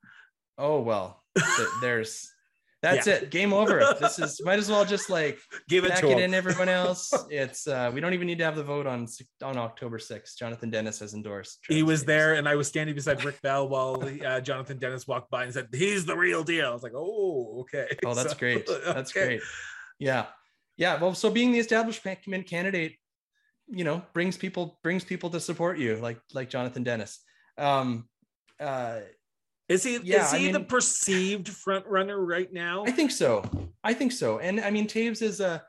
[0.58, 1.24] Oh well,
[1.80, 2.30] there's
[2.82, 3.14] that's yeah.
[3.14, 3.30] it.
[3.30, 3.94] Game over.
[4.00, 7.12] This is might as well just like give it to it in everyone else.
[7.28, 9.06] It's uh we don't even need to have the vote on
[9.42, 10.36] on October 6th.
[10.36, 11.62] Jonathan Denis has endorsed.
[11.62, 15.06] Travis he was there and I was standing beside Rick Bell while uh, Jonathan Denis
[15.06, 16.70] walked by and said, He's the real deal.
[16.70, 17.88] I was like, Oh, okay.
[18.04, 18.66] Oh, that's so, great.
[18.84, 19.26] That's okay.
[19.26, 19.40] great.
[19.98, 20.26] Yeah.
[20.78, 20.98] Yeah.
[20.98, 22.96] Well, so being the establishment candidate,
[23.68, 27.20] you know, brings people brings people to support you, like like Jonathan Denis.
[27.58, 28.08] Um
[28.58, 29.00] uh
[29.70, 32.84] is he yeah, is he I mean, the perceived front runner right now?
[32.84, 33.44] I think so.
[33.84, 34.40] I think so.
[34.40, 35.62] And I mean Toews is a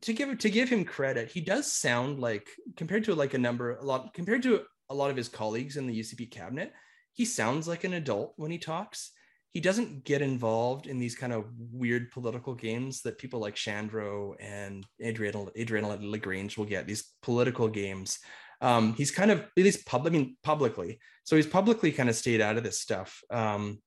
[0.00, 3.76] to give to give him credit, he does sound like compared to like a number
[3.76, 6.72] a lot compared to a lot of his colleagues in the UCP cabinet,
[7.12, 9.12] he sounds like an adult when he talks.
[9.52, 14.36] He doesn't get involved in these kind of weird political games that people like Shandro
[14.40, 16.86] and Adrian Adrian Lagrange will get.
[16.86, 18.20] These political games
[18.60, 20.98] um, he's kind of at least public, I mean, publicly.
[21.24, 23.22] So he's publicly kind of stayed out of this stuff.
[23.30, 23.80] Um,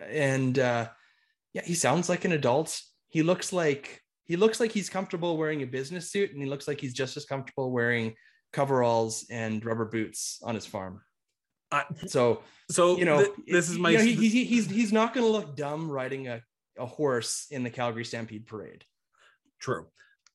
[0.00, 0.88] and uh,
[1.52, 2.80] yeah, he sounds like an adult.
[3.08, 6.66] He looks like he looks like he's comfortable wearing a business suit, and he looks
[6.66, 8.14] like he's just as comfortable wearing
[8.52, 11.02] coveralls and rubber boots on his farm.
[11.70, 13.90] Uh, so, so you know, th- this is my.
[13.90, 16.42] You know, he, he, he's he's not going to look dumb riding a,
[16.78, 18.84] a horse in the Calgary Stampede Parade.
[19.60, 19.86] True.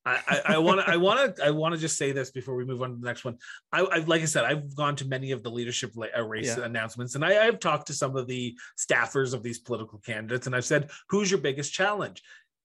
[0.05, 2.81] I want to I want to I want to just say this before we move
[2.81, 3.37] on to the next one.
[3.71, 6.63] I, I like I said I've gone to many of the leadership uh, race yeah.
[6.63, 10.55] announcements, and I, I've talked to some of the staffers of these political candidates, and
[10.55, 12.23] I've said, "Who's your biggest challenge?"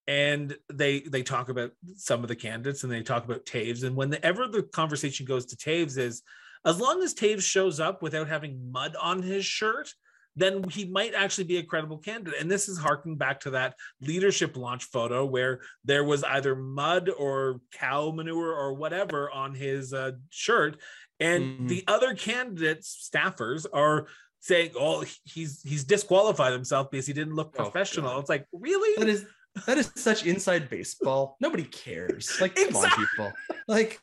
[0.09, 3.95] And they they talk about some of the candidates, and they talk about Toews, and
[3.95, 6.23] whenever the conversation goes to Toews, is
[6.65, 9.93] as long as Toews shows up without having mud on his shirt,
[10.37, 12.41] then he might actually be a credible candidate.
[12.41, 17.09] And this is harking back to that leadership launch photo where there was either mud
[17.09, 20.79] or cow manure or whatever on his uh, shirt.
[21.19, 21.67] And mm-hmm.
[21.69, 24.07] the other candidates, staffers, are
[24.41, 28.47] saying, "Oh, he's he's disqualified himself because he didn't look oh, professional." Oh, it's like,
[28.53, 28.95] really?
[28.99, 29.25] That is
[29.65, 31.37] that is such inside baseball.
[31.41, 32.39] Nobody cares.
[32.41, 33.05] Like, come exactly.
[33.05, 33.33] on, people.
[33.67, 33.99] Like,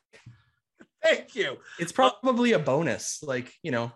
[1.04, 1.58] thank you.
[1.78, 3.22] It's probably a bonus.
[3.22, 3.92] Like, you know,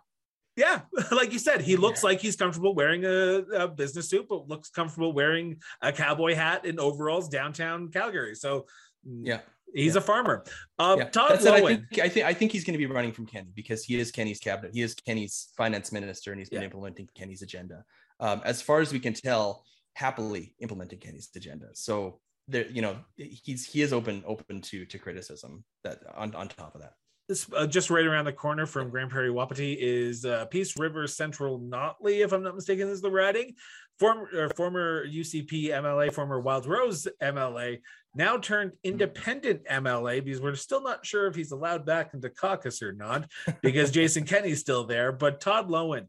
[0.57, 0.81] yeah,
[1.11, 2.09] like you said, he looks yeah.
[2.09, 6.65] like he's comfortable wearing a, a, business suit, but looks comfortable wearing a cowboy hat
[6.65, 8.35] and overalls downtown Calgary.
[8.35, 8.65] So
[9.07, 9.39] mm, yeah,
[9.73, 9.99] he's yeah.
[9.99, 10.43] a farmer.
[10.79, 11.09] Um, yeah.
[11.09, 11.51] Todd Loewen.
[11.51, 13.99] I think I think I think he's going to be running from Kenney because he
[13.99, 14.73] is Kenney's cabinet.
[14.73, 17.85] He is Kenney's finance minister, and he's been implementing Kenney's agenda.
[18.19, 21.67] Um, as far as we can tell, happily implementing Kenney's agenda.
[21.73, 25.63] So there, you know, he's he is open open to to criticism.
[25.83, 26.93] That on on top of that.
[27.27, 31.07] This uh, just right around the corner from Grande Prairie Wapiti is uh, Peace River
[31.07, 33.55] Central Notley, if I'm not mistaken, is the riding.
[33.99, 37.79] Former former UCP MLA, former Wild Rose MLA,
[38.15, 42.81] now turned independent MLA because we're still not sure if he's allowed back into caucus
[42.81, 43.29] or not
[43.61, 45.11] because Jason Kenney's still there.
[45.11, 46.07] But Todd Loewen,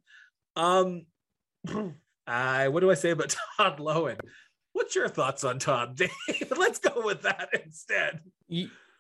[0.55, 1.07] um,
[2.29, 4.21] I what do I say about Todd Loewen?
[4.73, 6.11] What's your thoughts on Todd, Dave?
[6.57, 8.21] Let's go with that instead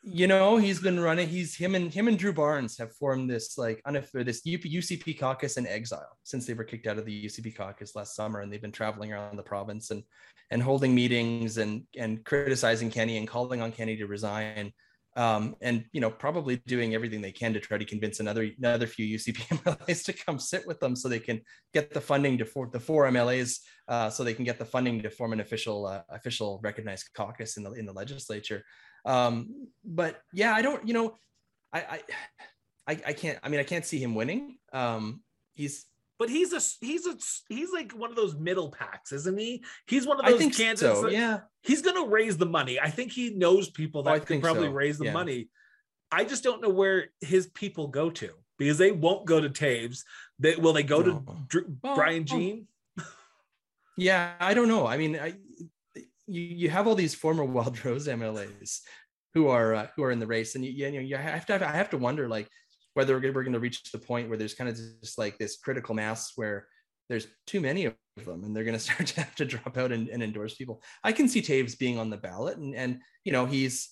[0.02, 3.58] you know he's been running he's him and him and drew barnes have formed this
[3.58, 7.96] like this ucp caucus in exile since they were kicked out of the ucp caucus
[7.96, 10.02] last summer and they've been traveling around the province and
[10.50, 14.72] and holding meetings and and criticizing kenney and calling on kenney to resign
[15.18, 18.86] um, and you know probably doing everything they can to try to convince another another
[18.86, 21.40] few UCP MLAs to come sit with them so they can
[21.74, 25.02] get the funding to for the four MLAs uh, so they can get the funding
[25.02, 28.62] to form an official uh, official recognized caucus in the in the legislature.
[29.04, 31.14] Um, but yeah, I don't, you know,
[31.72, 32.00] I,
[32.86, 34.58] I, I, can't, I mean, I can't see him winning.
[34.72, 35.22] Um,
[35.54, 35.86] he's,
[36.18, 37.16] but he's a he's a
[37.48, 39.62] he's like one of those middle packs, isn't he?
[39.86, 40.80] He's one of those I candidates.
[40.80, 42.80] So, yeah, he's gonna raise the money.
[42.80, 44.72] I think he knows people that oh, can probably so.
[44.72, 45.12] raise the yeah.
[45.12, 45.48] money.
[46.10, 50.02] I just don't know where his people go to because they won't go to Toews.
[50.40, 51.04] They will they go no.
[51.04, 52.66] to Dr- oh, Brian Jean?
[52.98, 53.04] Oh.
[54.00, 54.86] Yeah, I don't know.
[54.86, 55.34] I mean, I
[56.28, 58.80] you, you have all these former Wild Rose MLAs
[59.34, 61.52] who are uh, who are in the race, and you, you know you have to
[61.54, 62.48] have, I have to wonder like
[62.94, 65.94] whether we're going to reach the point where there's kind of just like this critical
[65.94, 66.66] mass where
[67.08, 69.92] there's too many of them and they're going to start to have to drop out
[69.92, 70.82] and, and endorse people.
[71.04, 73.90] I can see Toews being on the ballot and and you know he's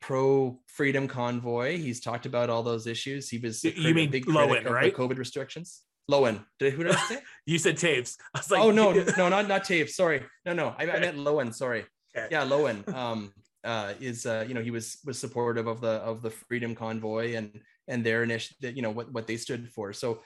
[0.00, 1.78] pro freedom convoy.
[1.78, 3.28] He's talked about all those issues.
[3.28, 4.94] He was you mean big Loewen, right?
[4.94, 5.82] COVID restrictions.
[6.10, 6.44] Loewen.
[6.58, 7.18] Did who did I say?
[7.46, 8.16] you said Toews.
[8.34, 9.90] I was like, oh no, no, not not Toews.
[9.90, 11.54] Sorry, no, no, I, I meant Loewen.
[11.54, 11.84] Sorry.
[12.16, 12.28] Okay.
[12.30, 12.86] Yeah, Loewen.
[12.92, 13.32] Um,
[13.64, 17.34] uh, is uh, you know he was was supportive of the of the Freedom Convoy
[17.34, 19.92] and and their initiative, you know what what they stood for.
[19.92, 20.20] So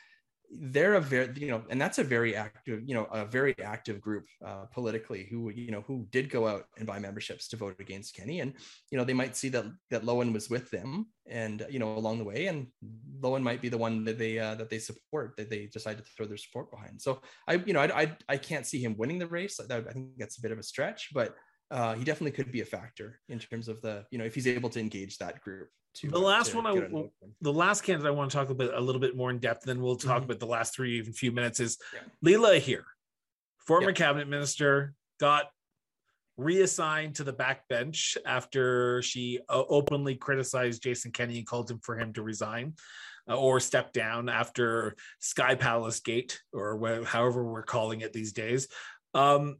[0.60, 4.00] they're a very you know and that's a very active you know a very active
[4.00, 7.76] group uh, politically who you know who did go out and buy memberships to vote
[7.80, 8.54] against kenney and
[8.90, 12.18] you know they might see that that loewen was with them and you know along
[12.18, 12.66] the way and
[13.20, 16.04] loewen might be the one that they uh, that they support that they decide to
[16.16, 17.00] throw their support behind.
[17.00, 19.58] So i you know i i, I can't see him winning the race.
[19.58, 21.34] I, I think that's a bit of a stretch but
[21.70, 24.46] uh, he definitely could be a factor in terms of the you know if he's
[24.46, 27.08] able to engage that group to, the last to one I
[27.40, 29.80] the last candidate I want to talk about a little bit more in depth, then
[29.80, 30.24] we'll talk mm-hmm.
[30.24, 32.00] about the last three even few minutes is yeah.
[32.24, 32.82] Leela Aheer,
[33.58, 33.94] former yeah.
[33.94, 35.46] cabinet minister, got
[36.36, 41.98] reassigned to the backbench after she uh, openly criticized Jason Kenney and called him for
[41.98, 42.74] him to resign
[43.28, 48.32] uh, or step down after Sky Palace Gate or wh- however we're calling it these
[48.32, 48.68] days.
[49.14, 49.56] Um,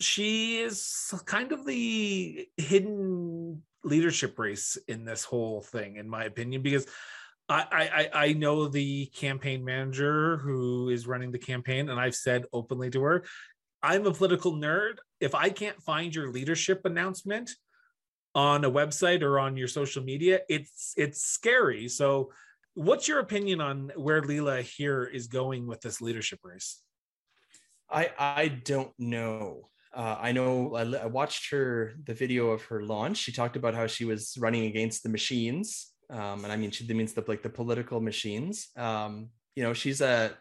[0.00, 6.62] she is kind of the hidden leadership race in this whole thing, in my opinion,
[6.62, 6.86] because
[7.48, 12.44] I, I I know the campaign manager who is running the campaign, and I've said
[12.52, 13.24] openly to her,
[13.82, 14.96] I'm a political nerd.
[15.20, 17.50] If I can't find your leadership announcement
[18.34, 21.88] on a website or on your social media, it's it's scary.
[21.88, 22.32] So,
[22.74, 26.80] what's your opinion on where Leela Aheer is going with this leadership race?
[27.90, 32.82] I I don't know uh, I know I, I, watched her the video of her
[32.82, 33.16] launch.
[33.16, 36.86] She talked about how she was running against the machines, um, and I mean she
[36.92, 38.68] means the like the political machines.
[38.76, 40.36] Um, you know, she's a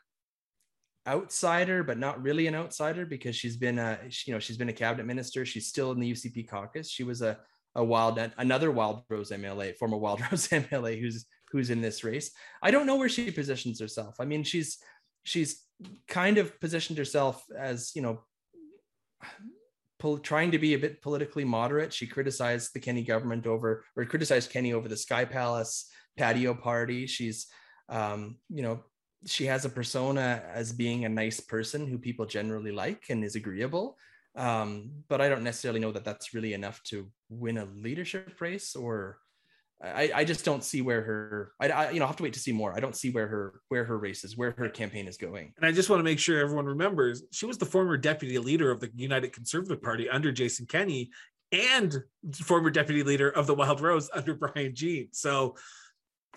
[1.07, 4.73] outsider, but not really an outsider because she's been a you know she's been a
[4.73, 5.45] cabinet minister.
[5.45, 6.89] She's still in the UCP caucus.
[6.89, 7.39] She was a
[7.75, 12.31] a wild another wild rose MLA, former wild rose MLA who's who's in this race.
[12.61, 14.15] I don't know where she positions herself.
[14.19, 14.77] I mean, she's
[15.23, 15.65] she's
[16.07, 18.21] kind of positioned herself as you know
[20.23, 21.93] trying to be a bit politically moderate.
[21.93, 27.05] She criticized the Kenney government over, or criticized Kenney over the Sky Palace patio party.
[27.07, 27.47] She's,
[27.89, 28.83] um, you know,
[29.25, 33.35] she has a persona as being a nice person who people generally like and is
[33.35, 33.97] agreeable.
[34.35, 38.75] Um, but I don't necessarily know that that's really enough to win a leadership race
[38.75, 39.19] or
[39.81, 42.33] I, I just don't see where her I, I you know I have to wait
[42.33, 42.73] to see more.
[42.75, 45.53] I don't see where her where her race is, where her campaign is going.
[45.55, 48.71] And I just want to make sure everyone remembers she was the former deputy leader
[48.71, 51.11] of the United Conservative Party under Jason Kenney
[51.53, 52.03] and
[52.33, 55.09] former deputy leader of the Wild Rose under Brian Jean.
[55.11, 55.55] So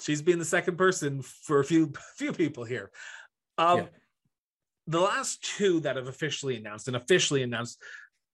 [0.00, 2.92] she's been the second person for a few few people here.
[3.58, 3.84] Um, yeah.
[4.86, 7.80] The last two that have officially announced and officially announced,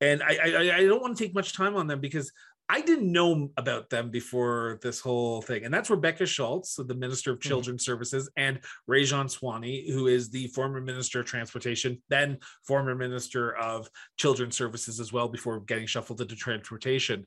[0.02, 2.30] and I, I I don't want to take much time on them because
[2.70, 5.64] I didn't know about them before this whole thing.
[5.64, 7.48] And that's Rebecca Schulz, the Minister of mm-hmm.
[7.48, 7.92] Children's mm-hmm.
[7.92, 13.88] Services, and Rajan Sawhney, who is the former Minister of Transportation, then former Minister of
[14.18, 17.26] Children's Services as well, before getting shuffled into transportation.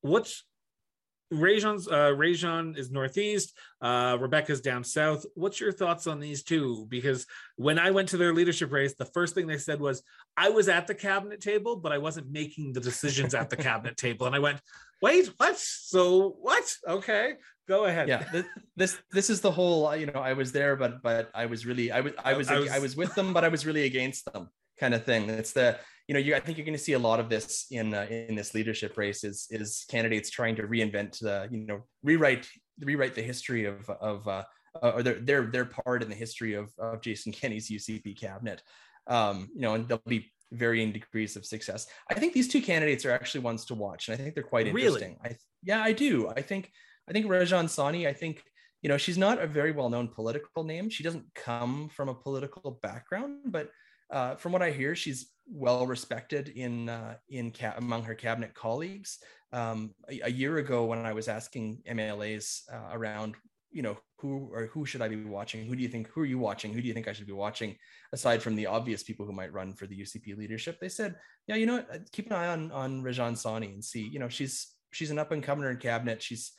[0.00, 0.44] What's
[1.32, 5.24] Rajan's uh Rajan is northeast, uh Rebecca's down south.
[5.34, 6.86] What's your thoughts on these two?
[6.88, 10.02] Because when I went to their leadership race, the first thing they said was,
[10.36, 13.96] I was at the cabinet table, but I wasn't making the decisions at the cabinet
[13.96, 14.26] table.
[14.26, 14.60] And I went,
[15.00, 15.58] wait, what?
[15.58, 16.64] So what?
[16.86, 17.34] Okay,
[17.66, 18.08] go ahead.
[18.08, 18.46] Yeah, this
[18.76, 21.90] this, this is the whole, you know, I was there, but but I was really
[21.90, 24.30] I was I was I was, I was with them, but I was really against
[24.32, 25.30] them kind of thing.
[25.30, 25.78] It's the
[26.08, 28.06] you know, you, I think you're going to see a lot of this in uh,
[28.10, 32.46] in this leadership race is is candidates trying to reinvent the, you know, rewrite
[32.80, 34.44] rewrite the history of of uh,
[34.82, 38.62] or their their their part in the history of of Jason Kenney's UCP cabinet.
[39.06, 41.86] Um, you know, and there'll be varying degrees of success.
[42.10, 44.66] I think these two candidates are actually ones to watch, and I think they're quite
[44.66, 45.16] interesting.
[45.22, 45.34] Really?
[45.34, 46.28] I yeah, I do.
[46.28, 46.70] I think
[47.08, 48.06] I think Rajan Sawhney.
[48.06, 48.42] I think
[48.82, 50.90] you know she's not a very well known political name.
[50.90, 53.70] She doesn't come from a political background, but
[54.10, 58.54] uh, from what I hear, she's well respected in uh, in ca- among her cabinet
[58.54, 59.18] colleagues.
[59.52, 63.36] Um, a, a, year ago, when I was asking MLAs uh, around,
[63.70, 65.66] you know, who or who should I be watching?
[65.66, 66.08] Who do you think?
[66.08, 66.72] Who are you watching?
[66.72, 67.76] Who do you think I should be watching?
[68.12, 71.56] Aside from the obvious people who might run for the UCP leadership, they said, yeah,
[71.56, 71.94] you know what?
[71.94, 74.02] Uh, keep an eye on on Rajan Sawhney and see.
[74.08, 76.22] You know, she's she's an up and comer in cabinet.
[76.22, 76.52] She's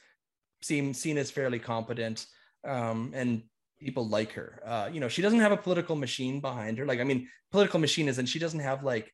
[0.61, 2.25] seen seen as fairly competent.
[2.65, 3.43] Um, and
[3.79, 4.61] people like her.
[4.65, 6.85] Uh, you know, she doesn't have a political machine behind her.
[6.85, 9.11] Like, I mean, political machine is, and she doesn't have like,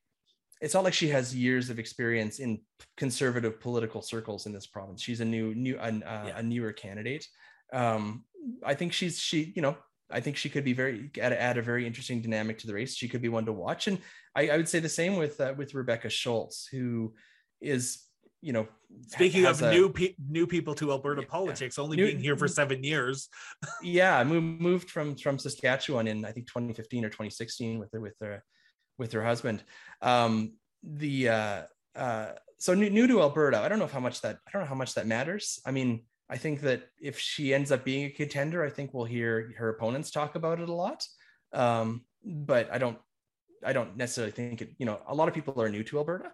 [0.62, 2.62] it's not like she has years of experience in
[2.96, 5.02] conservative political circles in this province.
[5.02, 6.38] She's a new, new, uh, yeah.
[6.38, 7.28] a newer candidate.
[7.74, 8.26] Um,
[8.64, 9.76] I think she's, she, you know,
[10.12, 12.96] I think she could be very add, add a very interesting dynamic to the race.
[12.96, 13.98] She could be one to watch, and
[14.36, 17.14] I, I would say the same with uh, with Rebecca Schulz, who
[17.62, 18.04] is
[18.42, 18.68] you know
[19.08, 22.36] speaking of a, new pe- new people to alberta yeah, politics only new, being here
[22.36, 23.30] for seven years.
[23.84, 28.16] Yeah moved, moved from from saskatchewan in i think 2015 or 2016 with her with
[28.22, 28.44] her
[28.98, 29.64] with her husband.
[30.02, 31.62] Um the uh
[31.96, 34.68] uh so new, new to alberta i don't know how much that i don't know
[34.68, 35.60] how much that matters.
[35.66, 39.06] I mean i think that if she ends up being a contender i think we'll
[39.06, 41.06] hear her opponents talk about it a lot.
[41.54, 42.98] Um but i don't
[43.64, 46.32] i don't necessarily think it you know a lot of people are new to alberta.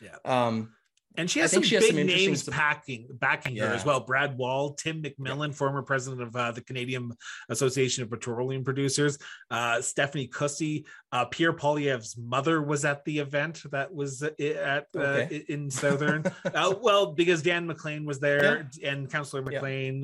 [0.00, 0.16] Yeah.
[0.24, 0.72] Um
[1.16, 3.68] and she has some she big some names packing, backing yeah.
[3.68, 4.00] her as well.
[4.00, 5.54] Brad Wall, Tim McMillan, yeah.
[5.54, 7.12] former president of uh, the Canadian
[7.48, 9.18] Association of Petroleum Producers,
[9.50, 14.86] uh, Stephanie Kusie, uh, Pierre Poilievre's mother was at the event that was uh, at
[14.94, 15.44] uh, okay.
[15.48, 16.24] in Southern.
[16.44, 18.90] Uh, well, because Dan McLean was there, yeah.
[18.90, 20.02] and Councillor McLean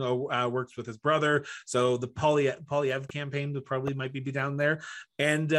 [0.50, 4.82] works with his brother, so the Poilievre, Poilievre campaign would probably might be down there,
[5.18, 5.50] and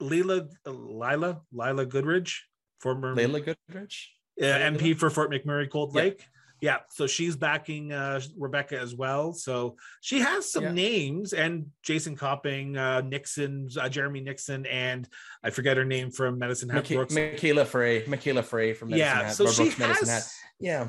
[0.00, 2.40] Laila, Laila, Laila Goodridge,
[2.80, 5.94] former Laila Goodridge uh, MP for Fort McMurray Cold.
[5.94, 6.24] Lake.
[6.60, 9.32] Yeah, so she's backing uh, Rebecca as well.
[9.32, 10.72] So she has some yeah.
[10.72, 15.08] names, and Jason Copping, uh, Nixon, uh, Jeremy Nixon, and
[15.44, 16.84] I forget her name from Medicine Hat.
[16.84, 17.14] Micha- Brooks.
[17.14, 19.34] Michaela Frey, Michaela Frey from Medicine yeah, Hat.
[19.34, 20.28] So she has, Medicine Hat.
[20.58, 20.88] Yeah,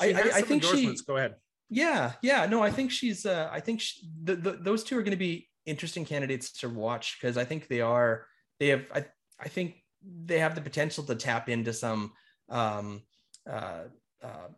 [0.00, 0.96] I, I, I, think she.
[1.06, 1.36] Go ahead.
[1.70, 3.26] Yeah, yeah, no, I think she's.
[3.26, 6.68] Uh, I think she, the, the, those two are going to be interesting candidates to
[6.68, 8.26] watch because I think they are.
[8.58, 8.84] They have.
[8.92, 9.04] I,
[9.38, 9.76] I think
[10.24, 12.12] they have the potential to tap into some
[12.48, 13.02] um,
[13.50, 13.84] uh,
[14.22, 14.48] uh,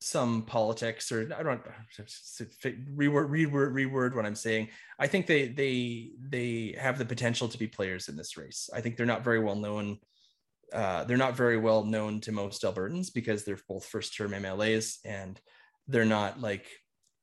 [0.00, 1.60] some politics or I don't
[2.96, 4.68] reword, reword reword what I'm saying.
[4.98, 8.70] I think they they they have the potential to be players in this race.
[8.74, 9.98] I think they're not very well known.
[10.72, 14.98] Uh, they're not very well known to most Albertans because they're both first term MLAs
[15.04, 15.38] and
[15.88, 16.66] they're not like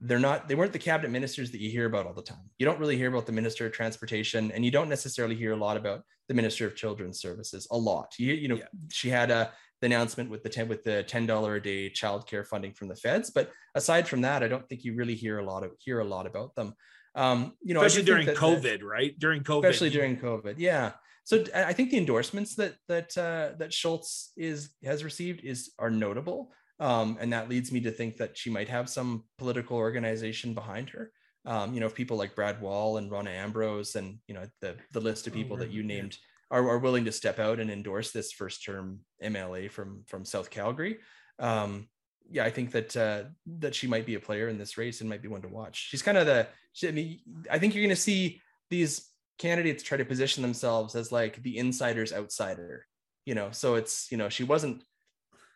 [0.02, 2.50] they're not they weren't the cabinet ministers that you hear about all the time.
[2.60, 5.58] You don't really hear about the minister of transportation and you don't necessarily hear a
[5.58, 8.14] lot about the minister of children's services a lot.
[8.20, 8.66] You, you know yeah.
[8.92, 12.74] she had a the announcement with the 10 with the $10 a day childcare funding
[12.74, 15.64] from the feds but aside from that i don't think you really hear a lot
[15.64, 16.74] of hear a lot about them.
[17.16, 19.18] Um you know especially during covid right?
[19.18, 19.66] During covid.
[19.66, 20.92] Especially during covid yeah.
[21.24, 25.90] So i think the endorsements that that uh, that Schulz is has received is are
[25.90, 30.54] notable um, and that leads me to think that she might have some political organization
[30.54, 31.12] behind her.
[31.46, 34.76] Um, you know, if people like Brad Wall and Rona Ambrose and you know the
[34.92, 36.18] the list of oh, people oh, that you named
[36.52, 40.50] are, are willing to step out and endorse this first term MLA from from South
[40.50, 41.00] Calgary.
[41.40, 41.88] Um,
[42.30, 43.24] yeah, I think that uh,
[43.60, 45.88] that she might be a player in this race and might be one to watch.
[45.90, 46.48] She's kind of the.
[46.74, 47.20] She, I mean,
[47.50, 49.10] I think you're going to see these
[49.40, 52.86] candidates try to position themselves as like the insider's outsider.
[53.26, 54.84] You know, so it's you know she wasn't.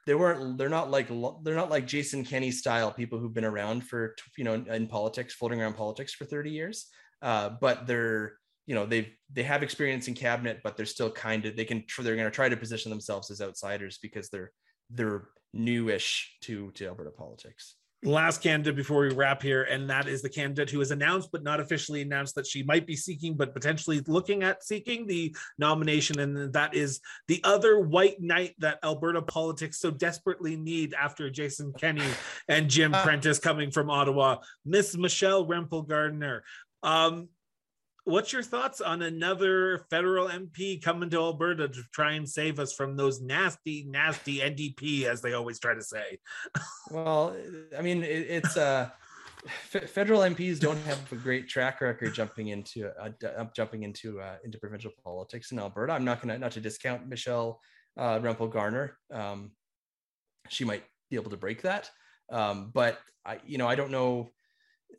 [0.07, 0.57] They weren't.
[0.57, 1.09] They're not like
[1.43, 5.33] they're not like Jason Kenney style people who've been around for you know in politics,
[5.33, 6.87] floating around politics for 30 years.
[7.21, 8.33] Uh, but they're
[8.65, 11.83] you know they've they have experience in cabinet, but they're still kind of they can
[11.99, 14.51] they're going to try to position themselves as outsiders because they're
[14.89, 17.75] they're newish to to Alberta politics.
[18.03, 21.43] Last candidate before we wrap here, and that is the candidate who has announced but
[21.43, 26.19] not officially announced that she might be seeking, but potentially looking at seeking the nomination,
[26.19, 31.73] and that is the other white knight that Alberta politics so desperately need after Jason
[31.77, 32.09] Kenney
[32.47, 36.43] and Jim uh, Prentice coming from Ottawa, Miss Michelle Rempel Garner.
[36.81, 37.29] Um,
[38.03, 42.73] what's your thoughts on another federal MP coming to Alberta to try and save us
[42.73, 46.19] from those nasty, nasty NDP, as they always try to say?
[46.91, 47.35] well,
[47.77, 48.89] I mean, it, it's uh,
[49.47, 54.57] federal MPs don't have a great track record jumping into uh, jumping into uh, into
[54.57, 55.93] provincial politics in Alberta.
[55.93, 57.59] I'm not gonna not to discount Michelle
[57.97, 58.97] uh, Rempel Garner.
[59.11, 59.51] Um,
[60.49, 61.89] she might be able to break that,
[62.31, 64.31] um, but I, you know, I don't know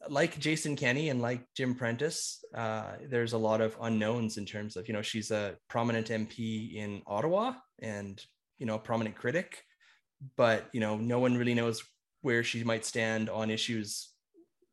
[0.08, 4.76] like Jason Kenney and like Jim Prentice, uh, there's a lot of unknowns in terms
[4.76, 8.22] of, you know, she's a prominent MP in Ottawa and,
[8.58, 9.62] you know, a prominent critic,
[10.36, 11.82] but, you know, no one really knows
[12.22, 14.10] where she might stand on issues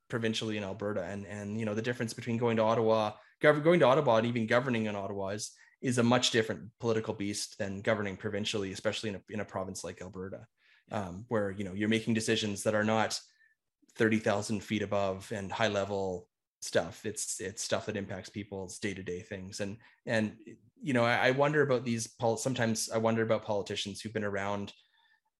[0.09, 1.03] provincially in Alberta.
[1.03, 4.27] And, and, you know, the difference between going to Ottawa, gov- going to Ottawa and
[4.27, 5.51] even governing in Ottawa is,
[5.81, 9.83] is a much different political beast than governing provincially, especially in a, in a province
[9.83, 10.45] like Alberta,
[10.91, 13.19] um, where, you know, you're making decisions that are not
[13.99, 16.27] 30,000 feet above and high level
[16.61, 17.05] stuff.
[17.05, 19.59] It's it's stuff that impacts people's day to day things.
[19.59, 20.35] And and
[20.81, 22.07] you know, I, I wonder about these.
[22.07, 24.73] Pol- sometimes I wonder about politicians who've been around,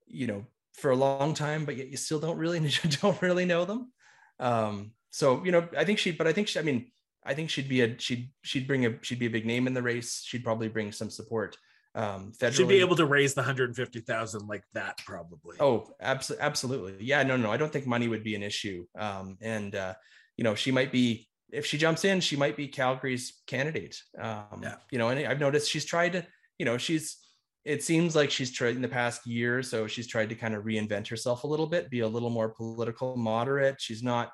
[0.07, 2.59] you know, for a long time, but yet you still don't really
[3.01, 3.91] don't really know them.
[4.39, 6.91] Um, so you know, I think she, but I think she, I mean,
[7.23, 9.73] I think she'd be a she'd she'd bring a she'd be a big name in
[9.73, 10.21] the race.
[10.25, 11.57] She'd probably bring some support
[11.99, 12.53] um federally.
[12.53, 15.57] should be able to raise the 150,000 like that probably.
[15.59, 16.95] Oh, absolutely absolutely.
[16.99, 18.85] Yeah, no no, I don't think money would be an issue.
[18.97, 19.93] Um and uh
[20.37, 24.01] you know, she might be if she jumps in, she might be Calgary's candidate.
[24.19, 24.75] Um yeah.
[24.91, 26.25] you know, and I've noticed she's tried to,
[26.57, 27.17] you know, she's
[27.65, 30.63] it seems like she's tried in the past year so she's tried to kind of
[30.63, 33.75] reinvent herself a little bit, be a little more political moderate.
[33.79, 34.31] She's not,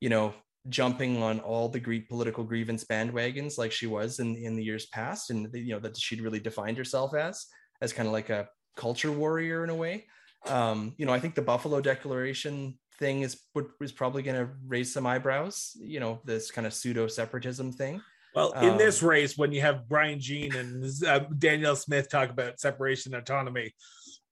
[0.00, 0.34] you know,
[0.68, 4.86] jumping on all the Greek political grievance bandwagons like she was in in the years
[4.86, 7.46] past, and you know that she'd really defined herself as
[7.80, 10.06] as kind of like a culture warrior in a way.
[10.46, 13.40] Um, you know, I think the Buffalo Declaration thing is
[13.80, 15.72] is probably going to raise some eyebrows.
[15.80, 18.00] You know, this kind of pseudo separatism thing.
[18.34, 22.28] Well, in um, this race, when you have Brian Jean and uh, Danielle Smith talk
[22.28, 23.72] about separation autonomy,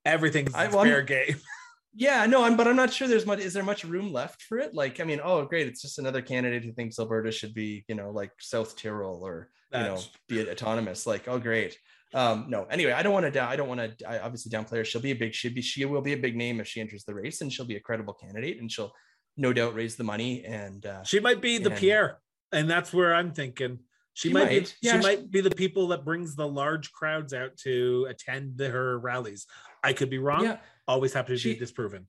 [0.04, 1.36] everything's I, well, fair game.
[1.96, 3.38] Yeah, no, I'm, but I'm not sure there's much.
[3.38, 4.74] Is there much room left for it?
[4.74, 7.94] Like, I mean, oh, great, it's just another candidate who thinks Alberta should be, you
[7.94, 11.06] know, like South Tyrol or you know, be autonomous.
[11.06, 11.76] Like, oh, great.
[12.12, 13.48] Um, no, anyway, I don't want to down.
[13.48, 14.08] I don't want to.
[14.08, 14.84] I obviously downplay her.
[14.84, 15.34] She'll be a big.
[15.34, 15.62] She'll be.
[15.62, 17.80] She will be a big name if she enters the race, and she'll be a
[17.80, 18.92] credible candidate, and she'll
[19.36, 20.44] no doubt raise the money.
[20.44, 22.20] And uh, she might be the and, Pierre,
[22.52, 23.80] and that's where I'm thinking.
[24.12, 24.70] She, she might, might, be.
[24.80, 28.60] Yeah, she, she might be the people that brings the large crowds out to attend
[28.60, 29.46] her rallies.
[29.84, 30.42] I could be wrong.
[30.42, 30.56] Yeah.
[30.88, 32.06] Always happy to she, be disproven.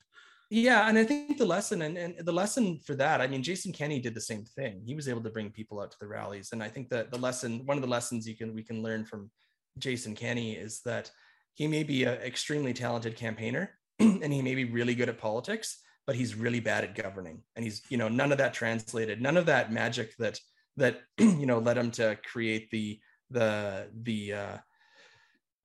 [0.49, 3.73] Yeah, and I think the lesson and, and the lesson for that, I mean, Jason
[3.73, 4.81] Kenney did the same thing.
[4.85, 7.17] He was able to bring people out to the rallies, and I think that the
[7.17, 9.31] lesson, one of the lessons you can we can learn from
[9.79, 11.09] Jason Kenney is that
[11.55, 15.79] he may be an extremely talented campaigner, and he may be really good at politics,
[16.05, 19.37] but he's really bad at governing, and he's you know none of that translated, none
[19.37, 20.39] of that magic that
[20.77, 22.99] that you know led him to create the
[23.31, 24.57] the the uh,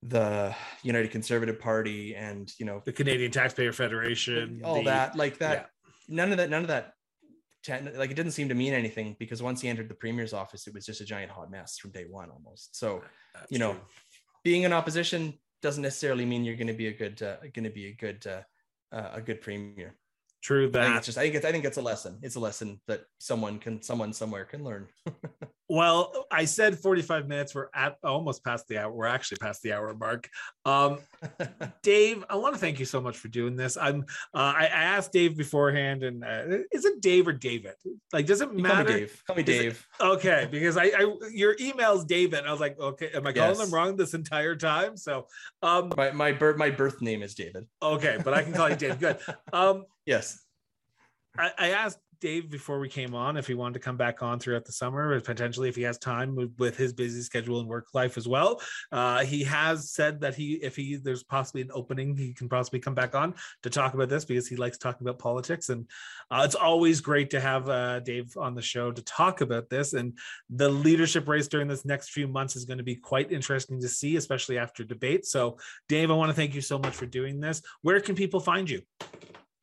[0.03, 5.39] the United Conservative Party and you know the Canadian Taxpayer Federation, all the, that like
[5.39, 5.71] that.
[6.09, 6.17] Yeah.
[6.17, 6.51] None of that.
[6.51, 6.95] None of that.
[7.69, 10.73] Like it didn't seem to mean anything because once he entered the premier's office, it
[10.73, 12.75] was just a giant hot mess from day one almost.
[12.75, 13.03] So,
[13.35, 13.81] That's you know, true.
[14.43, 17.71] being in opposition doesn't necessarily mean you're going to be a good, uh, going to
[17.71, 19.95] be a good, uh, uh, a good premier.
[20.43, 20.81] True that.
[20.81, 22.19] I think it's just I think it's I think it's a lesson.
[22.23, 24.89] It's a lesson that someone can someone somewhere can learn.
[25.71, 27.55] well, I said 45 minutes.
[27.55, 28.91] We're at almost past the hour.
[28.91, 30.29] We're actually past the hour mark.
[30.65, 30.99] Um,
[31.85, 33.77] Dave, I want to thank you so much for doing this.
[33.77, 34.01] I'm
[34.35, 37.75] uh, I, I, asked Dave beforehand, and uh, is it Dave or David?
[38.13, 38.85] Like, does it matter?
[38.85, 39.23] Call me Dave.
[39.29, 39.87] Call me Dave.
[40.01, 42.47] It, okay, because I, I your email's David.
[42.47, 43.59] I was like, okay, am I calling yes.
[43.59, 44.97] them wrong this entire time?
[44.97, 45.29] So
[45.63, 47.69] um my my birth my birth name is David.
[47.81, 48.99] Okay, but I can call you Dave.
[48.99, 49.19] Good.
[49.53, 50.41] Um Yes.
[51.39, 54.39] I, I asked Dave before we came on if he wanted to come back on
[54.39, 57.89] throughout the summer, potentially if he has time with, with his busy schedule and work
[57.95, 58.61] life as well.
[58.93, 62.79] Uh, he has said that he, if he there's possibly an opening, he can possibly
[62.79, 65.87] come back on to talk about this because he likes talking about politics, and
[66.31, 69.95] uh, it's always great to have uh, Dave on the show to talk about this.
[69.95, 70.17] And
[70.49, 73.89] the leadership race during this next few months is going to be quite interesting to
[73.89, 75.27] see, especially after debate.
[75.27, 75.59] So,
[75.89, 77.63] Dave, I want to thank you so much for doing this.
[77.83, 78.83] Where can people find you?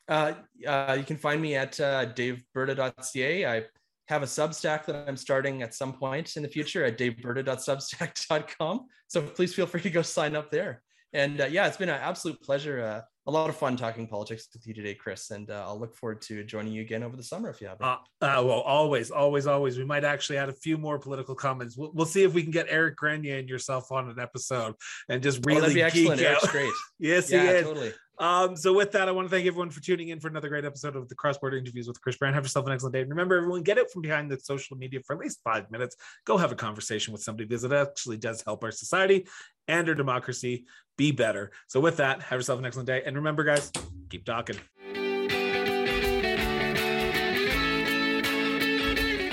[0.08, 0.34] Uh,
[0.66, 3.46] uh, you can find me at uh, daveberta.ca.
[3.46, 3.64] I
[4.08, 8.86] have a Substack that I'm starting at some point in the future at daveberta.substack.com.
[9.08, 10.82] So please feel free to go sign up there.
[11.14, 12.82] And uh, yeah, it's been an absolute pleasure.
[12.82, 15.32] Uh, a lot of fun talking politics with you today, Chris.
[15.32, 17.82] And uh, I'll look forward to joining you again over the summer if you have.
[17.82, 19.78] Uh, uh, well, always, always, always.
[19.78, 21.78] We might actually add a few more political comments.
[21.78, 24.76] We'll, we'll see if we can get Eric Grenier and yourself on an episode
[25.10, 26.20] and just really oh, that'd be excellent.
[26.20, 26.72] Geek Eric's great.
[27.00, 27.64] yes, yeah, he is.
[27.64, 27.94] Totally.
[28.20, 30.66] Um, so with that, I want to thank everyone for tuning in for another great
[30.66, 32.34] episode of the Cross Border Interviews with Chris Brown.
[32.34, 33.04] Have yourself an excellent day.
[33.04, 35.96] remember, everyone, get it from behind the social media for at least five minutes.
[36.26, 39.28] Go have a conversation with somebody because it actually does help our society
[39.68, 40.66] and our democracy
[40.98, 41.52] be better.
[41.68, 43.04] So with that, have yourself an excellent day.
[43.06, 43.72] And remember, guys,
[44.10, 44.58] keep talking.